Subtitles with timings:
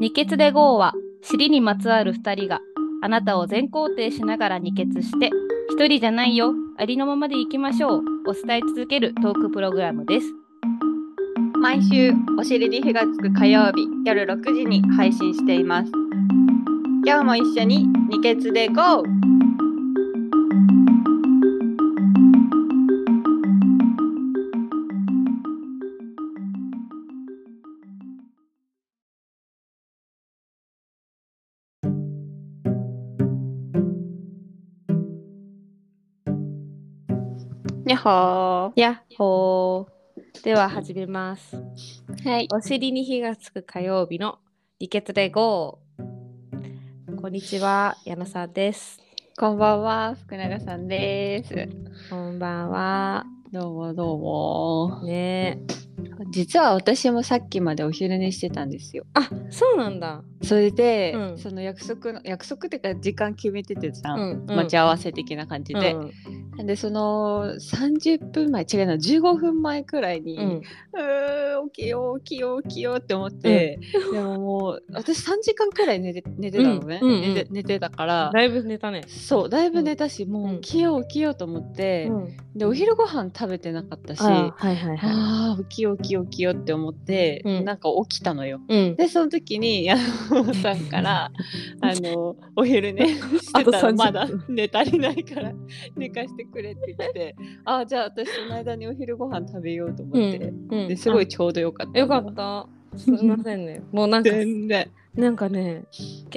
[0.00, 2.60] 二血で GO は尻にまつわる2人が
[3.02, 5.28] あなたを全肯定しながら二血して
[5.70, 10.26] 一人じゃないよありのままでいきましょうを伝え続けるトークプログラムです
[11.60, 15.92] 毎週お尻に火がつく火曜日夜6時に配信しています
[17.04, 19.04] 今日も一緒に二血で GO!
[37.90, 40.44] にゃほやっほー。
[40.44, 41.56] では始めます。
[41.56, 42.46] ーはい。
[42.54, 44.38] お尻に火がつく火曜日の
[44.78, 45.80] 二血で GO
[47.20, 49.00] こんにちは矢野さんです。
[49.36, 51.68] こんばんは福永さんです。
[52.10, 53.24] こんばんは。
[53.50, 55.02] どうもどうも。
[55.02, 55.58] ね
[56.30, 59.04] 実は私もさっきまでお昼寝してたんですよ。
[59.14, 60.22] あそうなんだ。
[60.42, 61.38] それで、うん。
[61.38, 64.56] その約束の約束っていうか時間決めててさ、うんうん。
[64.56, 65.94] 待ち合わせ的な感じで、
[66.58, 66.66] うん。
[66.66, 73.78] でその30分前違うな15分前くらいに、ううんーん起きよう起きよう起きようって思って、
[74.12, 77.20] でももう私3時間くらい寝て寝てたのね、うんうんうん。
[77.34, 78.30] 寝て寝てたから。
[78.32, 79.02] だいぶ寝たね。
[79.06, 80.56] そうだいぶ寝たし、もうん。
[80.56, 82.36] う起きよう起きようと思って、うん。
[82.56, 84.98] でお昼ご飯食べてなかったしあはいはいはい。
[85.02, 87.64] あー起きよう起きよう起きようって思って、うん。
[87.64, 88.60] なんか起きたのよ。
[88.68, 88.96] うん。
[88.96, 89.96] でその時に矢
[90.30, 91.30] 野さんから
[91.80, 95.52] あのお昼寝してたあと30らまだ寝足りないから
[95.96, 100.88] 寝かしてくれって言ってあじゃあ私その間にお昼ご飯食べようと思って、うん。
[100.88, 102.66] ですごいちょうどよかったよかった。
[102.96, 103.82] すいませんね。
[103.92, 105.84] もうなんか全然なんかね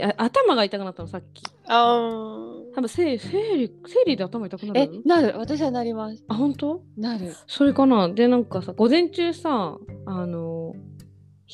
[0.01, 1.43] あ頭が痛くなったのさっき。
[1.67, 2.75] あー。
[2.75, 5.35] 多分生生理生理で頭痛くなえるなる。
[5.37, 6.23] 私はなります。
[6.27, 6.81] あ本当？
[6.97, 7.35] なる。
[7.47, 8.09] それかな？
[8.09, 10.73] でなんかさ午前中さあの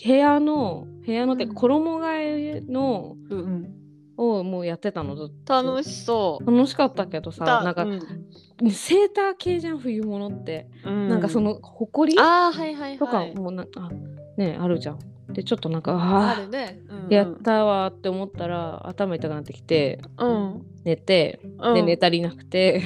[0.02, 1.56] 部屋の部屋のてかうん。
[1.56, 3.76] 衣替えのうんうん。
[4.16, 5.54] をもうやってたのずっと。
[5.54, 6.45] 楽しそう。
[6.45, 8.72] 楽しかったけどさだなんか、うん。
[8.72, 11.08] セーター系じゃん冬物って、うん。
[11.10, 12.16] なんかそのほこり？
[12.17, 13.92] あーはいはいとかはいもうなんか、あ
[14.38, 14.99] ねあるじゃん
[15.34, 17.14] でちょっとなんかああるね、うんうん。
[17.14, 20.66] やったわって思ったら頭痛くなってきてうん。
[20.84, 21.73] 寝て、うん。
[21.76, 22.82] で寝足りなくて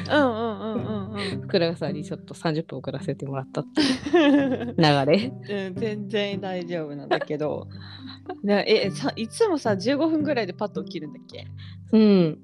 [1.43, 3.81] 福永さんにちょっと30分遅らせてもらったって
[4.11, 5.31] 流れ。
[5.67, 7.67] うん、全然大丈夫なんだけど。
[8.43, 11.45] ね、えさいつもさ15分ぐらいでパッと起きるんだっけ？
[11.91, 12.39] うん。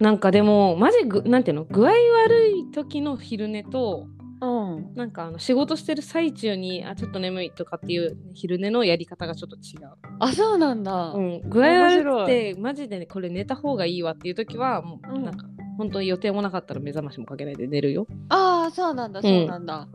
[0.00, 1.64] なんかでもマジぐなんていうの？
[1.64, 4.06] 具合悪い時の昼寝と
[4.40, 4.94] うん。
[4.94, 9.90] なんかあの仕事してる最中にあちょっと眠いとかっていう昼寝のやり方がちょっと違う、
[10.20, 11.12] あそうなんだ。
[11.12, 15.24] うん、具合悪くてマジで、ね、これ寝た方がいいわっていう時はもううん。
[15.24, 18.06] なんか、本当に予定もなかったら目覚ましもかけないで寝るよ。
[18.28, 19.88] ああそうなんだそうなんだ。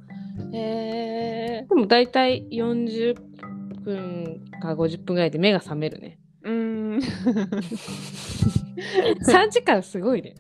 [0.52, 3.16] へえでも大体40
[3.84, 7.00] 分か50分ぐらいで目が覚めるねうーん。
[9.26, 10.36] 3時間すごいね。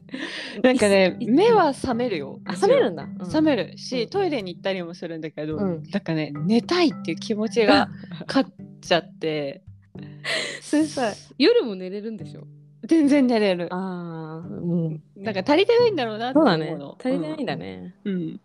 [0.61, 2.39] なんかねい目は覚めるよ。
[2.45, 3.77] あ覚めるんだ、覚める。
[3.77, 4.09] し、うん。
[4.09, 5.83] トイレに行ったりもするんだけど、うん。
[5.91, 7.89] なんかね寝たいっていう気持ちが
[8.27, 8.49] 勝っ
[8.81, 9.61] ちゃって。
[10.61, 12.45] それさ夜も寝れるんでしょ？
[12.85, 13.67] 全然寝れる。
[13.73, 14.51] ああう。
[14.51, 16.67] んなんか足りてないんだろうなってそうだね。
[16.67, 18.39] 思うの足りてないんだね、うん、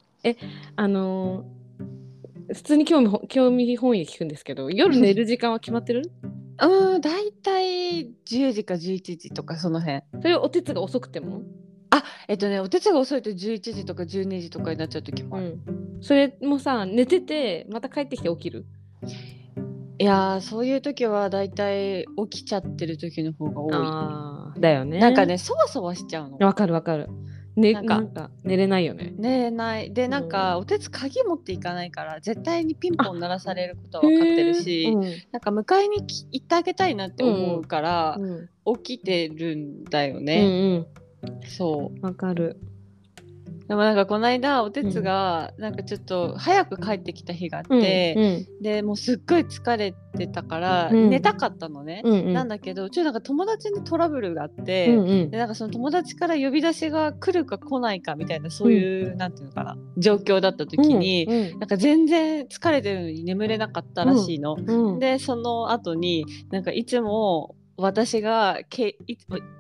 [0.77, 1.59] あのー
[2.55, 6.11] 普通に興味ほ興味本位で聞くんですけど夜寝る時間は決まってる？
[6.61, 10.03] うん、うん、大体10時か11時とかその辺。
[10.21, 11.43] それお手つが遅くても？
[11.91, 16.03] あえっとねお手伝いが遅いと11時とか12時とかになっちゃう時もある、うん。
[16.03, 18.67] それもさ寝ててまた帰ってきて起きる？
[20.01, 23.61] いやーそういう時は大体起きちゃってる時の方が
[24.53, 24.61] 多い。
[24.61, 24.99] だよね。
[25.01, 26.39] なんかねそわそわしちゃうの。
[26.39, 27.09] わかるわかる
[27.59, 29.13] ねななんんかか寝れないよね。
[29.17, 29.93] 寝れない。
[29.93, 35.19] でなんか、お手つ鍵持っていかないから絶対にピンポン鳴らされることは分かってるし、へー。
[35.33, 38.31] なんか迎えにき行ってあげたいなって思うからう、ん。
[38.67, 38.77] うん。
[38.83, 40.87] 起きてるんだようね、ん。
[41.47, 41.95] そう。
[41.95, 42.57] うんわかる
[43.69, 51.11] でもなんかこの間おてつがなんかちょっと早く帰ってきた日があって、でもうすっごい疲れてたからうん。
[51.11, 52.33] 寝たかったのね、うんうん。
[52.33, 55.31] なんだけどちょっとなんか友達にトラブルがあっうて、んうん。
[55.31, 64.57] でなんかその友達から呼び出しが来るか来ないかみたいなそういう、なんていうのかな状況だった時に、うんなんか全然疲れてるのに眠れなかったらしいの。
[64.59, 64.99] うん。
[64.99, 69.17] でその後になんかいつも私がけい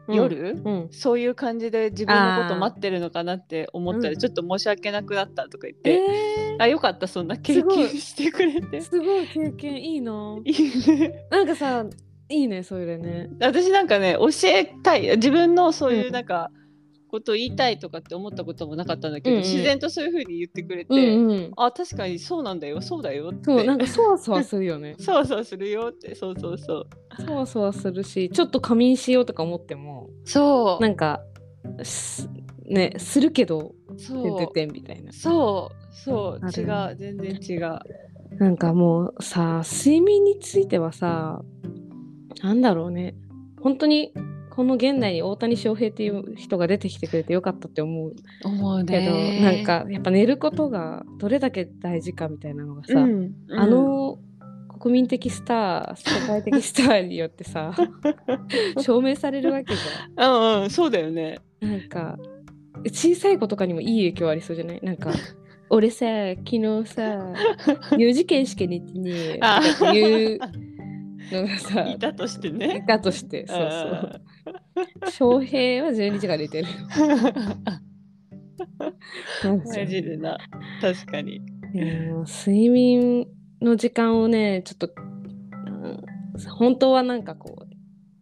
[0.08, 0.14] うん。
[0.14, 0.88] 夜、うん。
[0.90, 4.18] そういう感じで自分のこと待ってるのかなって思ったらうん。
[4.18, 8.78] ちょっと申し訳なくなったとか言って、えあよかったそんな経験してくれて。
[8.78, 8.82] ー、。
[8.82, 10.36] すごい経験いいな。
[10.44, 11.26] いいね。
[11.30, 11.84] なんかさ
[12.28, 13.28] いいねそれね。
[13.40, 15.02] 私なんかね教えたい。
[15.16, 16.08] 自分のそういうん。
[16.08, 16.50] うなんか、
[17.08, 19.48] こと言いたいとかって思ったこともなかったんだけど、うんうん。
[19.48, 21.52] 自然とそういう風に言ってくれて、うんうん。
[21.56, 23.44] あ確かにそうなんだよそうだよって。
[23.44, 24.94] そう、なんかそわそわするよね。
[25.00, 26.14] そうそうするよって。
[26.14, 26.86] そうそうそう。
[27.26, 30.82] そわそわするし、ちょっと仮眠しようとか思っても、そう。
[30.82, 31.20] なんか、
[31.82, 32.28] す
[32.64, 34.52] ね、するけど、そう。
[34.52, 35.12] てんみたいな。
[35.12, 35.94] そう。
[35.94, 36.46] そう。
[36.46, 36.96] 違う。
[36.96, 37.78] 全然違う。
[38.36, 41.42] なんかもうさ、睡眠についてはさ、
[42.42, 43.16] なんだろうね。
[43.60, 44.12] 本当に、
[44.58, 48.12] この現代に大谷翔平っていう人が出てきてくれてよかったって思う。
[48.44, 54.18] 思うけど、ねなんかやっぱ寝ることがどれだけ大事かみたいなのがさ、うんあの
[54.80, 57.72] 国民的スター世界的スターによってさ
[58.82, 59.80] 証明されるわけじ
[60.16, 61.38] うんうんそうだよね。
[61.62, 61.70] ゃん。
[61.70, 62.18] なんか
[62.86, 64.80] 小さい子とかにもいい影響ありそうじゃない？
[64.82, 65.12] なんか
[65.70, 66.04] 俺さ
[66.36, 67.32] 昨日さ
[67.92, 70.38] 4時間しか寝てねえとあかっていう
[71.30, 72.84] のがさ いたとしてね。
[72.88, 74.20] だとしてそうそう
[75.10, 76.68] 翔平は12時間寝てる。
[79.44, 80.38] マジでな。
[80.80, 81.40] 確かに。
[82.26, 83.26] 睡眠
[83.60, 86.04] の時間をねちょっと、うん
[86.56, 87.66] 本当はなんかこう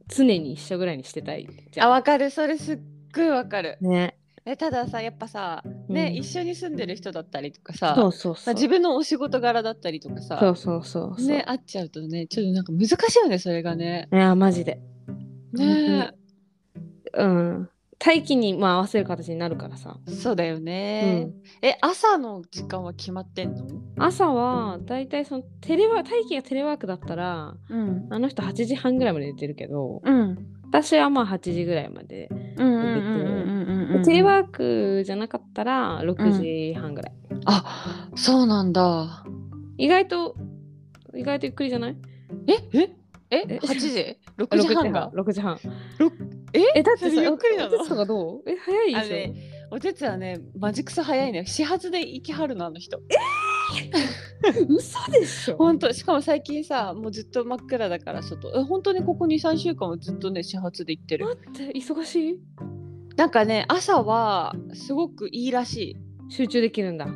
[0.09, 1.47] 常に一緒ぐらいにしてたい
[1.79, 2.31] あわかる。
[2.31, 2.79] それすっ
[3.15, 3.77] ごいわかる。
[3.83, 4.17] ね。
[4.47, 6.15] えたださやっぱさね、うん。
[6.15, 11.27] 一緒に住んでる人だったりとかさそうそうそう、まあ、自分のお仕事柄だったりとかさそうそうそうそう。
[11.27, 14.09] ね会っちゃうとねちょっとなんか難しいよねそれがね。
[14.13, 14.81] いやマジで。
[15.53, 16.13] ね
[17.17, 17.69] うん。
[18.05, 21.31] 待機にまあ合わせる形になるからさ、そうだよね、
[21.63, 23.65] え朝の時間は決まってんの？
[23.99, 28.07] 朝はだいたいそのテレワ待機がテレワークだったらうん。
[28.11, 30.37] あの人8時半ぐらいまで寝てるけどうん。
[30.67, 37.13] 私はまあ8時ぐらいまで、うんうんうんうんうんうんテレワークじゃなかったら6時半ぐらい、
[37.47, 39.25] あそうなんだ。
[39.79, 40.37] 意外と
[41.15, 41.97] 意外とゆっくりじゃない？
[42.47, 42.91] ええ？
[43.31, 43.39] え？
[43.49, 45.59] え8時 ?6 時半が？6時半
[45.99, 46.13] ろ
[46.53, 46.61] え？
[46.77, 47.77] えだってゆっくりなの？
[47.77, 48.43] おお手伝いとかどう？
[48.47, 51.45] え早いでしょ、ねおてつはねマジクソ早いね。
[51.45, 53.01] 始発で行きはるのあの人。
[54.69, 55.57] 嘘でしょ。
[55.57, 58.49] ほんとしかも最近さもうずっと真っ暗だから外。
[58.57, 61.27] え本当にここ23週間はずっとね始発で行ってる。
[61.53, 62.39] 待って忙しい？
[63.17, 65.97] なんかね朝はすごくいいらしい。
[66.29, 67.09] 集中できるんだ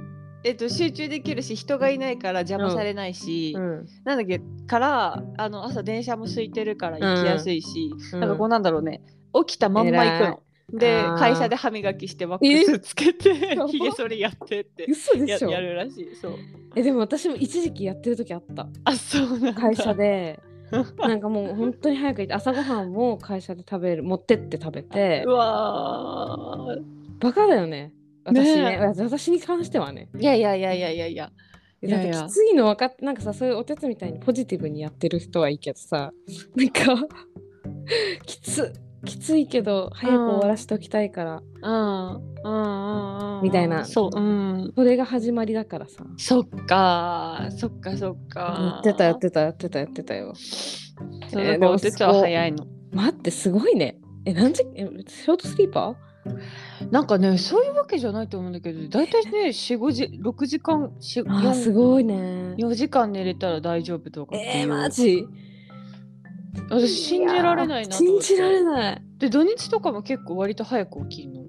[0.43, 3.87] えっと集中できるし人がいないから邪魔されないし、うん。
[4.05, 8.21] なんだっけからあの朝電車も空いてるから行きやすいし、うん。
[8.21, 9.03] なんかこうなんだろうね
[9.47, 10.43] 起きたまんま行くの。
[10.73, 13.35] で会社で歯磨きしてワックスつけて
[13.69, 14.87] ひげ剃りやってって
[15.27, 16.33] ややるらしいそう。
[16.77, 18.69] えでも私も一時期やってる時あった。
[18.85, 19.55] あそうなんだ。
[19.55, 20.41] 会社で。
[20.99, 25.25] なんかもう本当に早く行って朝ごはんも会社で食べる持ってって食べて。
[25.27, 26.77] うわ
[27.19, 27.93] バカだよね
[28.25, 28.79] 私ね。
[28.79, 30.09] 私に関してはね。
[30.15, 30.91] ーいやいやいやいや。
[30.91, 31.31] いやいや。
[31.83, 36.13] いだってきついの分かってなんかさそういうお手つみたいにポジティブにやってる人はいいけどさ。
[36.55, 37.09] なんか
[38.27, 38.73] きつ
[39.05, 41.41] きついけど早く終わらしておきたいから、
[43.43, 43.87] みたいな。
[43.87, 44.19] そう。
[44.19, 44.73] うん。
[44.77, 46.05] それが始まりだからさ。
[46.19, 47.49] そっか。
[47.57, 50.35] そっかそっやかってたやってたやってたやってたよ。
[50.35, 52.67] そうえーだからおてつは早いの。
[52.93, 53.97] 待ってすごいね。
[54.27, 55.97] え何時えショートスリーパ
[56.91, 62.55] なんかねそういうわけじゃないと思うんだけど大体ね45時6時間4ーあーすごいね。
[62.59, 65.27] 4時間寝れたら大丈夫とかえー、マジ？
[66.69, 69.03] 私信じられないな信じられない。
[69.19, 71.41] で土日とかも結構割と早く起きるの。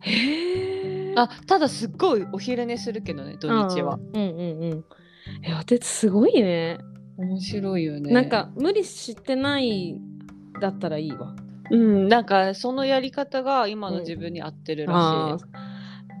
[0.00, 3.98] へえあただすっごいお昼寝するけどね土日は。
[4.14, 4.84] うんうんうん。
[5.42, 6.78] えお手つすごいね。
[7.16, 8.12] 面白いよね。
[8.12, 10.00] なんか無理してない
[10.60, 11.34] だったらいいわ
[11.70, 15.38] うんなんかそのやり方が今の自分に合ってるらしい、あー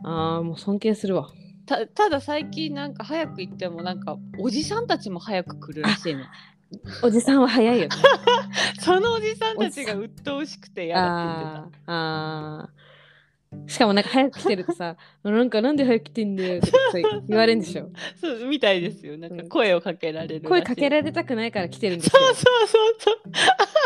[0.04, 1.30] あーもう尊敬するわ。
[1.66, 6.24] たただ最近なんか早く行ってもなんかおじさんたちも早く来るらしいの。
[7.02, 7.88] おじさんは早いよね。
[8.80, 12.81] そのおじさんたちが鬱陶しくて嫌だって言ってあーあー
[13.66, 17.84] しかもなんか早く来てるとさ なんかなんで早く来てんだよとかさ言われるんでしょ。
[17.84, 19.16] た そうみたいですよ。
[19.18, 19.48] なんかうん。
[19.48, 22.20] 声をかけられる声かけれられたくないから来てるんですよ。
[22.20, 23.12] そうそうそうそ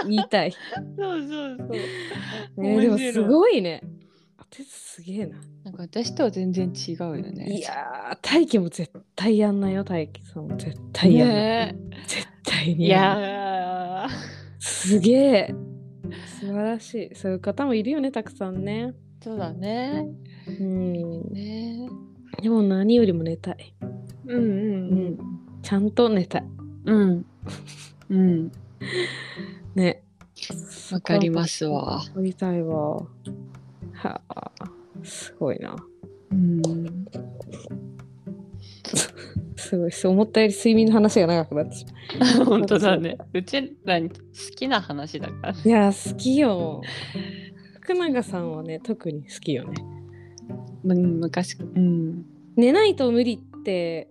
[0.06, 0.08] う。
[0.08, 0.58] 言いたい、そう
[0.96, 2.62] そうそう。
[2.62, 3.82] ね、でも面白いすごいね。
[4.40, 5.36] お手つすげえな。
[5.64, 7.46] なんか私とは全然違うよね。
[7.50, 12.88] いやー大輝も絶対やんなよ大輝さんも絶対やんない、ね絶対に。
[12.88, 14.08] やんないや
[14.58, 15.54] すげえ。
[16.40, 17.14] 素晴らしい。
[17.14, 18.92] そういう方もいるよねたくさんね。
[18.92, 20.06] ーそうだね。
[20.46, 20.92] うん。
[21.32, 21.88] ね。
[22.40, 23.74] でも何よりも寝たい。
[24.28, 24.40] うんう
[25.10, 25.18] ん
[25.62, 26.44] ちゃんと寝たい。
[26.84, 27.00] うん。
[27.10, 27.26] うん。
[28.10, 28.52] うん
[29.74, 30.04] ね。
[30.92, 32.04] わかりますわ。
[32.14, 32.98] 撮りたいわ。
[33.94, 34.52] はあ。
[35.02, 35.74] すごいな。
[36.30, 36.62] うん。
[39.56, 39.90] すごい。
[39.90, 41.86] そう思ったより睡眠の話が長くなってし
[42.38, 43.18] ま 本当だね。
[43.32, 44.14] うちらに好
[44.54, 46.80] きな話だからういや好きよ
[47.86, 49.84] 福永さんはね特に好きよね。
[50.84, 52.24] うん昔うん。
[52.56, 54.08] 寝ないと無理って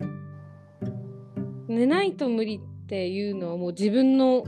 [1.67, 4.45] 寝ないと無理っていうのはもう自分の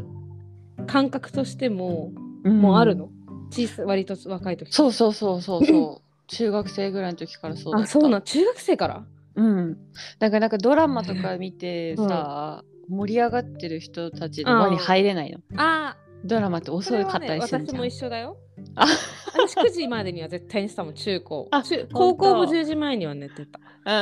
[0.86, 2.12] 感覚としても
[2.46, 3.10] もうあるの、
[3.50, 4.72] 小さ割と若い時。
[4.72, 6.08] そうそうそうそうそう。
[6.28, 7.84] 中学生ぐらいの時からそうだった。
[7.86, 8.22] あそうなん？
[8.22, 9.06] 中学生から？
[9.36, 9.78] うん。
[10.20, 15.40] だからなんかドラマとか見てさ、盛り上がってる人たちの輪に入れないの。
[15.58, 18.38] あドラマってそ遅かったりするじゃん、私も一緒だよ。
[18.40, 21.48] あ私9時までには絶対にしたもん中高。
[21.52, 23.60] あ高校も10時前には寝てた。
[23.86, 24.02] うんうん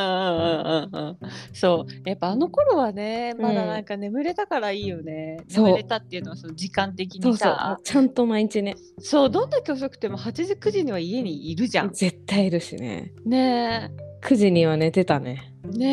[0.61, 1.17] うんうんうん。
[1.53, 2.09] そう。
[2.09, 5.65] やっぱあの頃はねまだなんか眠れたからいいよね、そう。
[5.65, 7.77] 眠れたっていうのはその時間的にさ。
[7.83, 8.75] ちゃんと毎日ね。
[8.99, 9.29] そう。
[9.29, 11.91] どんだけ遅くても8時9時には家にいるじゃん。
[11.91, 13.13] 絶対いるしね。
[13.25, 13.91] ね
[14.25, 15.53] 9時には寝てたね。
[15.65, 15.85] えね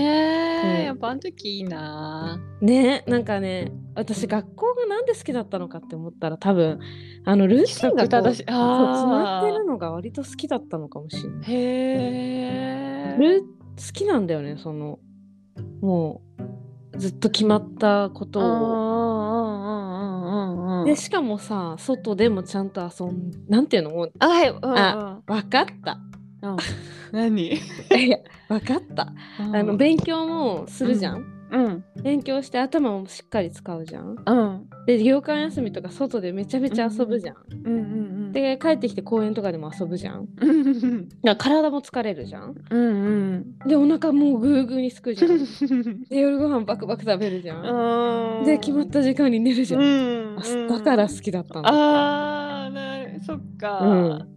[0.65, 0.85] え、うん。
[0.87, 2.41] やっぱあの時いいな。
[2.63, 6.81] ねなんかね私学校がなんで好きだったのかって思ったら多分
[7.27, 8.47] あのルーティンが正しい。
[8.51, 11.53] まってるのが割と好きだったのかもしれない。
[11.53, 13.17] へえ。
[13.19, 14.99] ルー好きなんだよねその
[15.83, 16.23] も
[16.95, 18.93] うずっと決まったことを。
[20.87, 25.99] でしかもさ外でもちゃんと遊んなんていうのもうあはい、うんうん、あ分かった。
[26.43, 26.57] うん、
[27.13, 27.53] 何？
[27.55, 27.59] い
[28.09, 29.13] や分かった。
[29.39, 31.25] あの勉強もするじゃん？
[31.53, 34.17] うん勉強して頭もしっかり使うじゃん？
[34.27, 37.37] うんで業間休みとか外でめちゃめちゃ遊ぶじゃん。
[37.65, 40.27] うんうんで帰ってきて公園とかでも遊ぶじゃん。
[40.41, 42.55] うんうんだから体も疲れるじゃん？
[42.71, 45.33] うんでお腹もうグーグーにすくじゃん。
[45.33, 48.39] う んで夜ご飯バクバク食べるじゃん。
[48.39, 49.83] うんで決まった時間に寝るじゃん。
[49.83, 51.69] うんあだから好きだったの。
[51.69, 54.29] あーなそっか、うん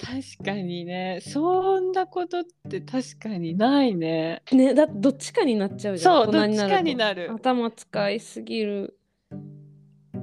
[0.00, 1.20] 確かにね。
[1.22, 4.42] そんなことって確かにないね。
[4.52, 6.24] ねだってどっちかになっちゃうじゃん。
[6.24, 7.30] そうどっちかになる。
[7.32, 8.98] 頭使いすぎる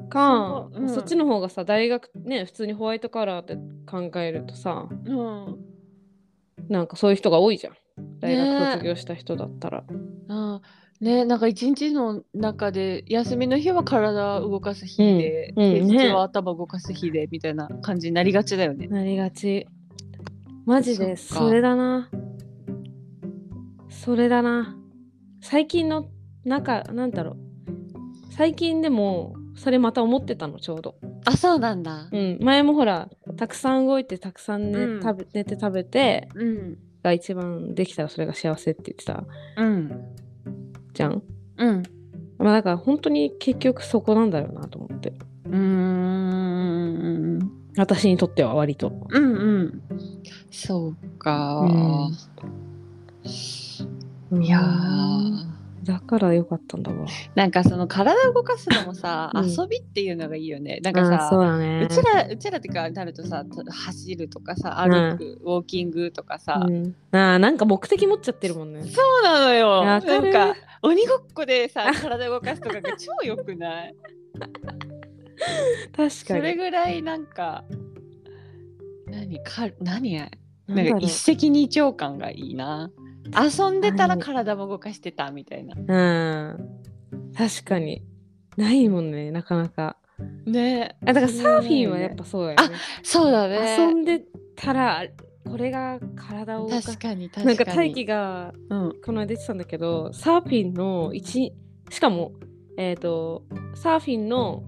[0.10, 0.70] か。
[0.72, 0.89] そううん。
[0.89, 4.88] そっちの方がさ大学ね普通にホワイトカラーって考えるとさ。
[4.89, 5.58] うん。
[6.70, 7.74] なんかそういう人が多いじゃん。
[8.20, 8.60] 大ね。
[8.60, 9.84] 学卒業した人だったら。
[10.29, 10.62] あ
[11.01, 18.87] ねなんか一日の中で休みの日は体動かす日で、うんうん平日ねは頭動かす日でみたいな感じになりがちだよね。
[18.87, 19.67] なりがち。
[20.65, 22.09] マジでそれだな。
[23.89, 24.75] それだな。
[25.41, 26.07] 最近の
[26.43, 27.37] 中なんだろう。
[28.31, 30.95] 最近でもそれまた思ってたのちょうど。
[31.25, 32.07] あそうなんだ。
[32.11, 39.23] うん、前もほらたくさん動いてたくさん寝,、うん食べ寝て食べてうんが一番できたらそれが幸せって言ってた
[39.57, 40.15] うん
[40.95, 41.21] じゃん。
[41.57, 41.83] うん
[42.37, 45.13] まあだから本当に結局そこなんだよなと思って。
[45.45, 48.91] うーん私にとっては割と。
[49.09, 49.81] うんうん
[50.51, 51.67] そうか。
[54.31, 57.05] いやーだからよかったんだわ。
[57.35, 60.79] なんかその体動かすのもさ、 うん遊びっていうのがいいよね。
[60.81, 61.87] なんかあそうさだね。
[61.89, 68.83] うちらうちらってかなるとさと走るとかさ歩く、ウォーキングとかさ、うん、あーなんか目的持っちゃってるもんね。
[68.83, 69.85] そうなのよ。
[69.85, 73.95] なんか鬼ごっこでさ体動かすとかが超良くない？
[75.95, 76.41] 確そかに。
[76.41, 77.63] れぐらいなんか
[79.07, 80.29] 何か何や？
[80.67, 82.91] なんんか一石二鳥感がいいな。
[83.33, 85.75] 遊んでたら体も動かしてたみたいな。
[85.75, 85.81] う
[86.55, 86.69] ん。
[87.35, 88.03] 確かに。
[88.55, 89.97] ないもんね、なかなか。
[90.45, 92.75] ねあだからサーフィンはやっぱそうやね。
[93.03, 93.77] そうだね。
[93.79, 94.23] 遊んで
[94.55, 95.03] たら、
[95.49, 96.87] これが体を動かす。
[96.87, 97.47] 確かに確かに。
[97.47, 98.93] なんか大輝がうん。
[99.03, 101.53] この間言ってたんだけど、サーフィンの一、
[101.89, 102.33] しかも、
[102.77, 103.43] えっ、と、
[103.75, 104.63] サーフィンの、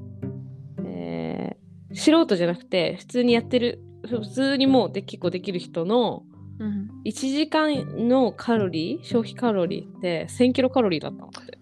[0.85, 1.57] えー
[1.93, 6.23] 素人じゃなくて、普通にやってる、普通にもうで結構できる人の
[6.59, 6.89] うん。
[7.05, 11.57] 1時間のカロリー、消費カロリーって1000キロカロリーだったのって。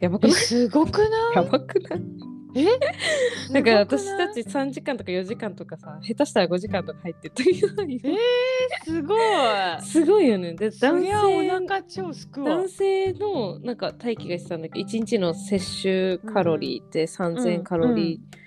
[0.00, 0.40] やばくえない？
[0.40, 1.10] すごくない？
[1.36, 2.00] やばくない？
[2.54, 2.66] え？
[3.52, 8.14] だから私たち3時間とか4時間とかさ、下手したら5時間とか入ってる時があるよえー、
[8.84, 9.18] すごい。
[9.82, 10.54] すごいよね。
[10.54, 12.56] で、そ男性腹超すくわ。
[12.56, 18.40] 男性のなんか大輝が言ってたんだけど1日の摂取カロリーって3000カロリー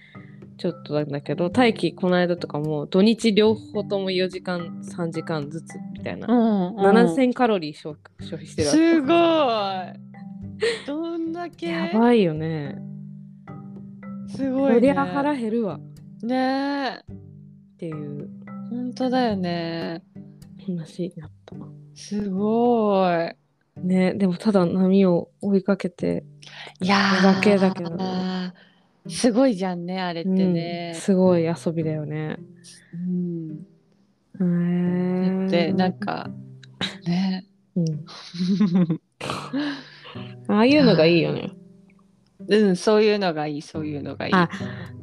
[0.58, 9.10] ちょっとなんだけど、大輝この間とかも土日両方とも4時間3時間ずつみたいな、うん、うん、7000カロリー消消費してるすごい。
[10.88, 11.68] どんだけ？
[11.68, 12.93] やばいよね。
[14.28, 14.76] すごい、ね。
[14.76, 15.80] こりゃ腹減るわ
[16.24, 17.14] ねえ。
[17.14, 18.30] っていう
[18.70, 20.04] 本当だよね。
[20.66, 21.56] 話になった。
[21.96, 23.36] すごい。
[23.82, 26.24] ねでもただ波を追いかけて、
[26.80, 28.54] いやーだけだけどね
[29.08, 31.00] すごいじゃんね、あれってねうん。
[31.00, 32.38] すごい遊びだよね。
[32.94, 33.66] うん。
[34.40, 36.30] へーで、なんか、
[37.06, 37.46] ね。
[37.76, 37.86] うん、
[40.48, 41.50] ああいうのがいいよね。
[42.48, 44.34] うん、そういうのがいい、そういうのがいい。
[44.34, 44.50] あ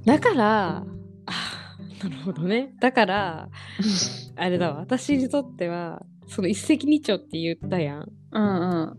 [0.05, 0.85] だから
[1.27, 1.61] あ
[2.03, 2.73] なるほどね。
[2.81, 3.49] だから、
[4.37, 8.09] あれだわ、私にとっては、その一石二鳥って言ったやん。
[8.33, 8.97] うんう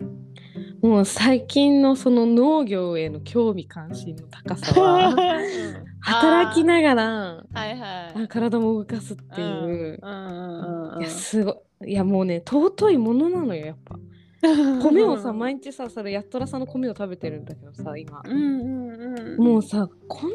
[0.83, 0.87] ん。
[0.87, 5.15] もう最近のその農業への興味関心の高さは、
[6.01, 7.05] 働きながら
[7.53, 8.23] はいはい。
[8.23, 9.99] あ体も動かすっていう。
[10.01, 11.01] うんうんうんうん。
[11.01, 11.91] いや、すごい。
[11.91, 13.95] いや、もうね、尊いものなのよ、やっぱ。
[14.41, 18.21] 米をさ、 毎日さ、それ、やっとらさんの米を食べてるんだけどさ、今。
[18.25, 19.43] うんうんうん。
[19.43, 20.31] もうさ、こん、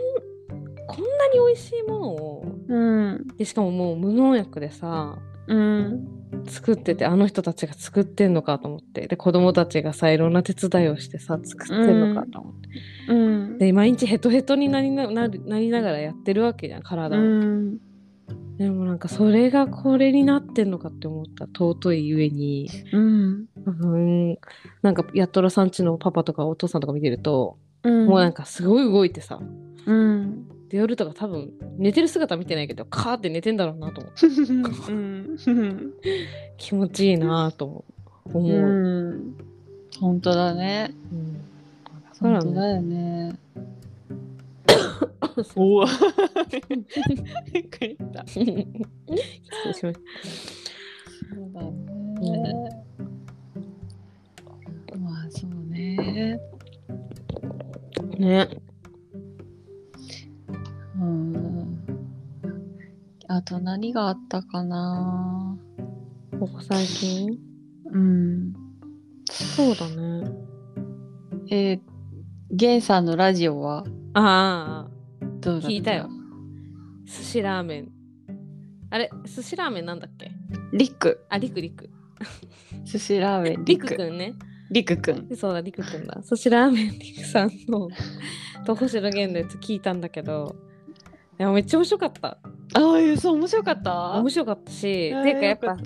[0.87, 3.27] こんなに美味しいものを、うん。
[3.37, 6.09] でしかももう無農薬でさ、うん。
[6.47, 9.07] 作っててあの人たちが作ってんのかと思って。
[9.07, 12.69] で子供たちがさいろんな手伝いをしてさ作ってんのかと思って、
[13.13, 13.59] うん。
[13.59, 17.79] で毎日ヘトヘトになりななりながらやってるわけじゃん体を、うん
[18.59, 24.39] でもなんかそれがこれになってんのかって思った尊いゆえにうんうん
[24.83, 28.07] なんかやっとらさんちのパパとかお父さんとか見てると、うん。
[28.07, 29.41] もうなんかすごい動いてさ
[29.87, 30.49] うん。
[30.69, 34.27] で夜とか多分寝てる姿見てないけどカーって寝てんだろうなと思って
[34.93, 35.37] うん。
[36.57, 37.85] 気持ちいいなと
[38.25, 39.37] 思う、うん。
[40.01, 40.95] 本当だね。
[41.13, 41.35] うん
[42.23, 43.39] だ本当だよね。
[45.57, 45.87] おお。
[47.53, 48.27] びっくりした。
[48.27, 48.69] 失礼し
[49.67, 52.85] ましたそうだね。
[54.99, 56.41] まあそうね。
[58.19, 58.49] ね。
[60.99, 61.85] うん。
[63.29, 65.59] あと何があったかな。
[66.39, 67.39] ここ最近？
[67.93, 68.53] うん。
[69.31, 70.31] そうだね。
[71.51, 71.81] えー、
[72.51, 73.85] ゲンさんのラジオは
[74.15, 74.89] ああ、
[75.41, 76.09] どう聞いたよ。
[77.05, 77.89] 寿司ラーメン。
[78.91, 80.31] あれ、寿司ラーメンなんだっけ？
[80.73, 81.25] リック。
[81.29, 81.91] あ、りくりく。
[82.85, 83.89] 寿司ラーメンりリク。
[83.89, 84.35] くくんね。
[84.71, 85.37] リクくん。
[85.37, 86.21] そうだ、りくくんだ。
[86.23, 87.89] 寿司ラーメンりくさんの
[88.65, 90.57] と星野源のやつ聞いたんだけど、
[91.39, 92.29] いやめっちゃ面白かった。
[92.29, 92.39] あ
[92.75, 94.19] あ、そう面白かった？
[94.21, 95.77] 面白かったし、えーていうかやっぱ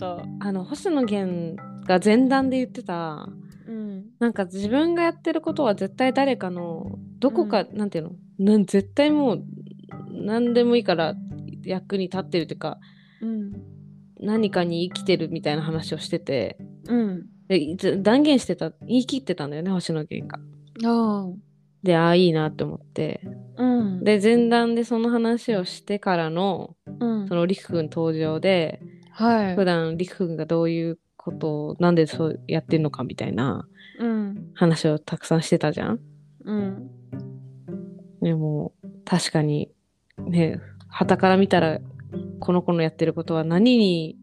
[0.40, 3.28] あの星野源が前段で言ってた
[3.70, 4.06] うん。
[4.18, 8.10] なんか自分がやってることは絶対誰かのどこか、なんていうの？
[8.38, 9.44] なん絶対もう
[10.10, 11.14] 何でもいいから
[11.64, 12.78] 役に立ってるというか
[13.22, 13.52] うん。
[14.18, 17.26] 何かに生きてるみたいな話をしててうん。
[17.48, 20.40] で断言してた言い切ってたんだよね星野源が。
[21.82, 23.20] でああいいなって思って
[23.56, 24.04] うん。
[24.04, 28.80] で前段でその話をしてからのうんそのりくくん登場で
[29.12, 29.54] はい。
[29.56, 33.66] 普段りくくんがどういうことをなんでそうやってんのかみたいな
[33.98, 34.50] うん。
[34.54, 36.00] 話をたくさんしてたじゃん。
[36.44, 36.90] うん。
[38.22, 38.72] でも
[39.04, 39.70] 確かに
[40.18, 41.78] ね傍から見たら
[42.38, 44.16] この子のやってることは何に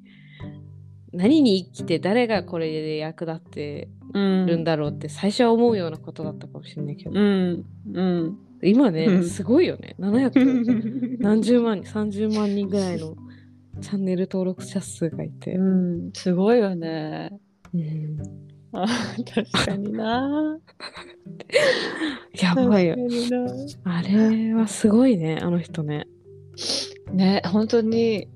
[1.13, 4.45] 何に生きて誰がこれで役立ってうん。
[4.47, 7.65] るんだろうって最初は思うようなことだったかもしれないけど、うん。
[7.93, 8.37] うん。
[8.63, 13.15] 今ね、うんすごいよね700何十万人30万人ぐらいの
[13.81, 16.11] チャンネル登録者数がいて、うん。
[16.13, 17.31] すごいよね。
[17.73, 18.17] うん
[18.73, 18.85] あ
[19.33, 20.59] 確かにな。
[22.41, 22.95] やばいよ
[23.83, 26.05] あれはすごいねあの人ね
[27.13, 28.27] ね、本当に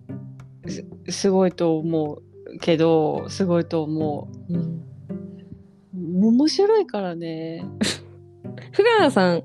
[0.67, 2.23] すすごいと思う
[2.60, 4.84] けど、すごいと思うん
[5.93, 6.27] う。
[6.27, 7.65] 面白いからね。
[8.71, 9.43] 福川さん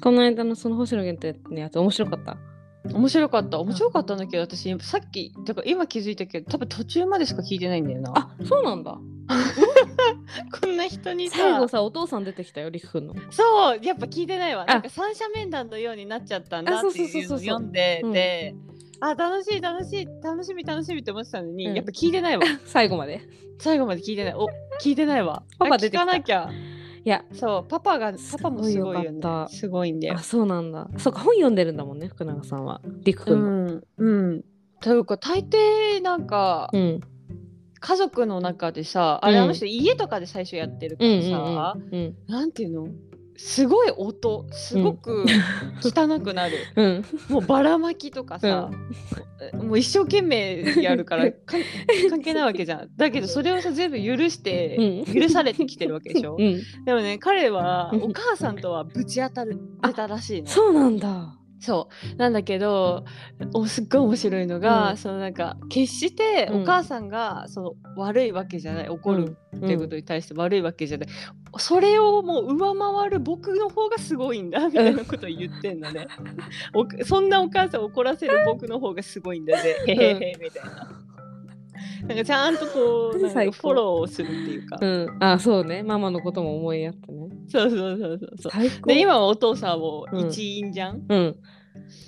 [0.00, 2.36] この間のその星野源ってのやつ面白かった？
[2.84, 3.58] 面白かった。
[3.58, 8.12] 面白かったんだけど、私、さっき、だから今気づいたけど、多分途中までしか聞いてないんだよな。
[8.14, 8.98] あそうなんだ
[10.60, 14.62] こんな人に最後さお父さん出てきたよりくくんのそう、やっぱ聞いてないわ。
[14.62, 18.54] あなんか三者面談のようになっちゃったんだっていうのを読んで、うんで、
[19.00, 22.44] あ、楽しい、楽しい、楽しみ、楽しみって思ってたのに、うんやっぱ聞いてないわ。
[22.64, 23.20] 最後まで
[23.58, 24.34] 最後まで聞いてない。
[24.34, 24.46] お、
[24.80, 25.42] 聞いてないわ。
[25.58, 26.50] パパ出てきたあ聞かなきゃ。
[27.08, 29.46] いやそう、パパが、パパもすごいよねすごいよかっ。
[29.46, 30.14] たすごいんだよ。
[30.16, 30.18] あ。
[30.18, 30.90] そうなんだ。
[30.98, 32.82] そうか本読んでるんだもんね福永さんは。
[33.02, 34.44] りくくうんうん。
[34.82, 37.00] というか、大抵なんか、うん。
[37.80, 39.42] 家族の中でさ、あれ、うん。
[39.44, 42.14] あの人家とかで最初やってるかうんらうんさ、うん。
[42.26, 42.88] なんていうの？
[43.38, 45.24] すごい音、すごく
[45.80, 46.56] 汚くなる。
[46.74, 48.68] うんもうばらまきとかさ、
[49.54, 51.38] もう一生懸命やるからか
[52.10, 52.88] 関係ないわけじゃん。
[52.96, 56.36] だけどそれをさ全部許して、うん許されてきてるわけでしょ。
[56.36, 60.48] うんでもね彼はうんお母さんとはぶち当たるあ出たらしいの。
[60.48, 62.16] そうなんだそう。
[62.16, 63.04] なんだけど
[63.54, 64.96] おすっごい面白いのが、うん。
[64.96, 66.62] そのなんか決してうん。
[66.62, 69.58] お母さんがその悪いわけじゃない怒るうん。
[69.58, 71.08] っていうことに対して悪いわけじゃない、
[71.58, 76.06] それをもう上回る僕の方がすごいんだみたいなことを言ってんのね、
[76.74, 79.76] おそんなお母さんを怒らせる僕の方がすごいんだぜ。
[79.86, 80.88] へへへみたいな。
[82.06, 85.16] なんかちゃんとこう フォローをするっていうか、うん。
[85.20, 85.82] あそうね。
[85.82, 87.28] ママのことも思いやってね。
[87.48, 88.86] そうそうそうそう最高。
[88.86, 90.28] で今はお父さんもうん。
[90.28, 91.36] 一員じゃん、うん。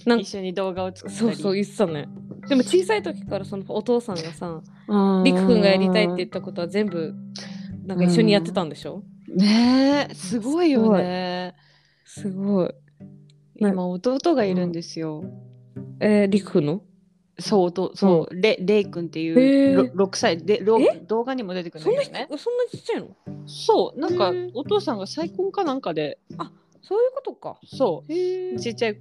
[0.07, 1.15] なん一緒に動画を作ったり。
[1.15, 2.09] そうそう言ってたね。
[2.49, 7.15] でも小さい時からそのお父さんがさうんりくくんがやりたいって言ったことは全部
[7.87, 9.03] なんか一緒にやってたんでしょ、
[9.35, 11.55] ねえすごいよね。
[12.05, 12.71] すごい。
[13.57, 15.23] 今弟がいるんですよ、
[16.01, 16.83] えー、りくくんの？
[17.41, 19.95] そう弟そう、レレイ君っていへうー。
[19.97, 22.27] ろ6歳で動画にも出てくるんだけどね。
[22.31, 23.09] そんなちっちゃいの？
[23.47, 26.19] そうなんかお父さんが再婚かなんかで。
[26.83, 27.59] そういうことか。
[27.67, 28.99] そへうちっちゃい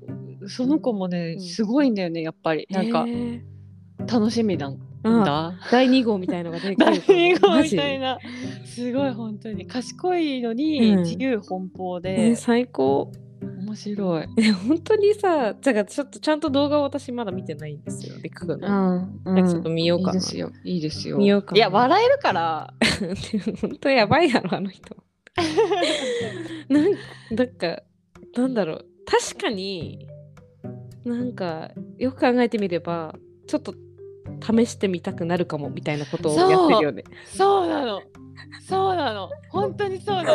[0.47, 1.41] その子もねうん。
[1.41, 2.67] すごいんだよねやっぱり。
[2.69, 3.05] なんか
[4.11, 8.19] 楽しみなんあだ第2号みたいのが出てく大るかも英語マジみたいな。
[8.65, 9.65] すごい本当に。
[9.65, 11.03] 賢いのにうん。
[11.03, 14.27] 自由奔放えでー、最高面白い。
[14.37, 20.51] え本当にさじゃあちょっとちゃんと動画を私まだ見てないんですよりくくんの、ん、なんかちょっと見ようかないいですよ。
[20.63, 21.17] いいですよ。
[21.17, 22.73] 見ようかないや笑えるから。
[23.61, 24.95] 本当やばいやろあの人
[26.69, 26.91] なん
[27.35, 27.83] なんか
[28.35, 30.07] なんだろう確かに
[31.05, 33.15] なんかよく考えてみれば
[33.47, 33.73] ちょっと
[34.41, 37.03] 試してみたくなるかもみたいなことをやってるよね。
[37.25, 38.01] そうなの。
[38.67, 39.29] そうなの。
[39.49, 40.29] 本当にそうなの。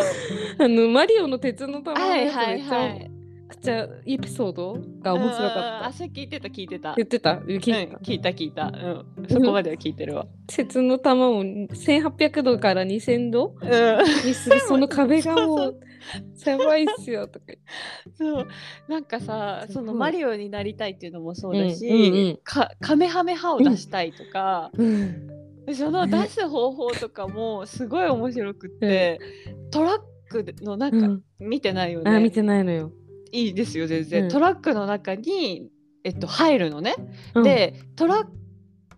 [0.59, 3.11] あのマリオの鉄の玉のはいやつはいめっちゃはい。
[3.47, 5.87] くちゃエピソードが面白かった。
[5.87, 6.95] あ、それ聞いてた聞いてた。
[6.97, 7.37] 言ってた？
[7.37, 7.97] 聞いてた？
[7.97, 8.65] うん、聞いた聞いた。
[8.65, 9.29] うん。
[9.29, 10.27] そこまでは聞いてるわ。
[10.47, 13.55] 鉄の玉を1800度から2000度？
[13.61, 14.27] うん。
[14.27, 15.81] にするその壁がもう
[16.45, 17.47] やばいっすよとか
[18.17, 18.49] そう。
[18.89, 25.31] なんかさ、そのマリオになりたいっていうのもそうだし、うんうんうんかカメハメハを出したいとか、うん
[25.73, 26.23] そのね。
[26.23, 29.21] 出す方法とかもすごい面白くって、
[29.71, 29.99] トラッ
[30.29, 31.23] クのなんかうん。
[31.39, 32.11] 見てないよね。
[32.11, 32.93] あ見てないのよ。
[33.33, 34.29] いいですよ全然、うん。
[34.29, 35.69] トラックの中に、
[36.05, 36.95] えっと、入るのね、
[37.35, 37.43] うん。
[37.43, 38.27] でトラッ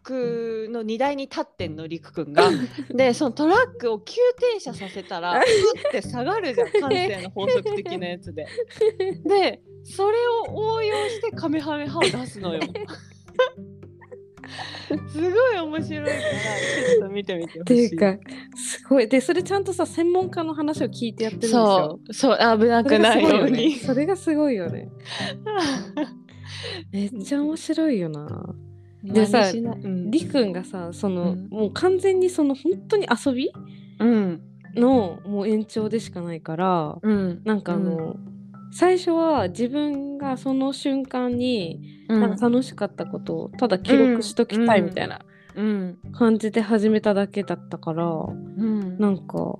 [0.02, 2.50] クの荷台に立ってんのりくくんが。
[2.94, 4.14] でそのトラックを急
[4.54, 8.46] 停車させたら ふって下がるじゃん 感性の法則的なやつで。
[9.24, 12.60] でそれを応用してカメハメハを出すのよ
[15.08, 18.18] すごい面白いからちょっと見てみてほってしいいうか
[18.54, 19.08] すごい。
[19.08, 22.00] でそれちゃんとさ専門家の話を聞いてやってるんですそよ。
[22.08, 22.14] う。
[22.14, 24.88] そう危なくないようにそれがすごいよね。
[26.92, 28.54] めっちゃ面白いよな。
[29.02, 31.48] でさりくんがさその、うん。
[31.50, 33.50] もう完全にその本当に遊び
[33.98, 34.40] うん。
[34.74, 37.42] のもう延長でしかないからうん。
[37.44, 38.16] なんかあの、
[38.78, 42.20] 最初は自分がその瞬間にうん。
[42.20, 45.20] なんか楽しかったことをただ記録しときたいみたいな
[45.54, 45.98] うん。
[46.12, 48.30] 感じで始めただけだったから、う
[48.62, 48.98] ん。
[48.98, 49.58] なんか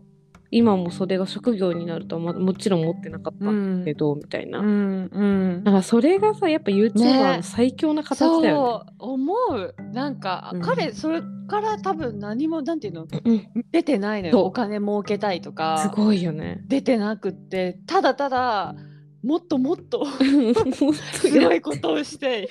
[0.51, 4.59] 今もそれが職業になるとはまもちろん思ってなかったけど、みたいな。
[4.59, 5.27] うんう
[5.59, 5.65] ん。
[5.65, 8.49] だからそれがさやっぱ YouTuber の最強な形だよね。
[8.51, 9.75] そう思う。
[9.93, 10.61] なんか、うん。
[10.61, 13.49] 彼それから多分何もなんていうのうん。
[13.73, 14.45] 出てないのよ。
[14.45, 16.63] お金儲けたいとすかごいよね。
[16.69, 17.81] 出てなくって。
[17.87, 18.75] ただただ
[19.27, 20.07] もっともっと
[21.15, 22.49] すごいことをして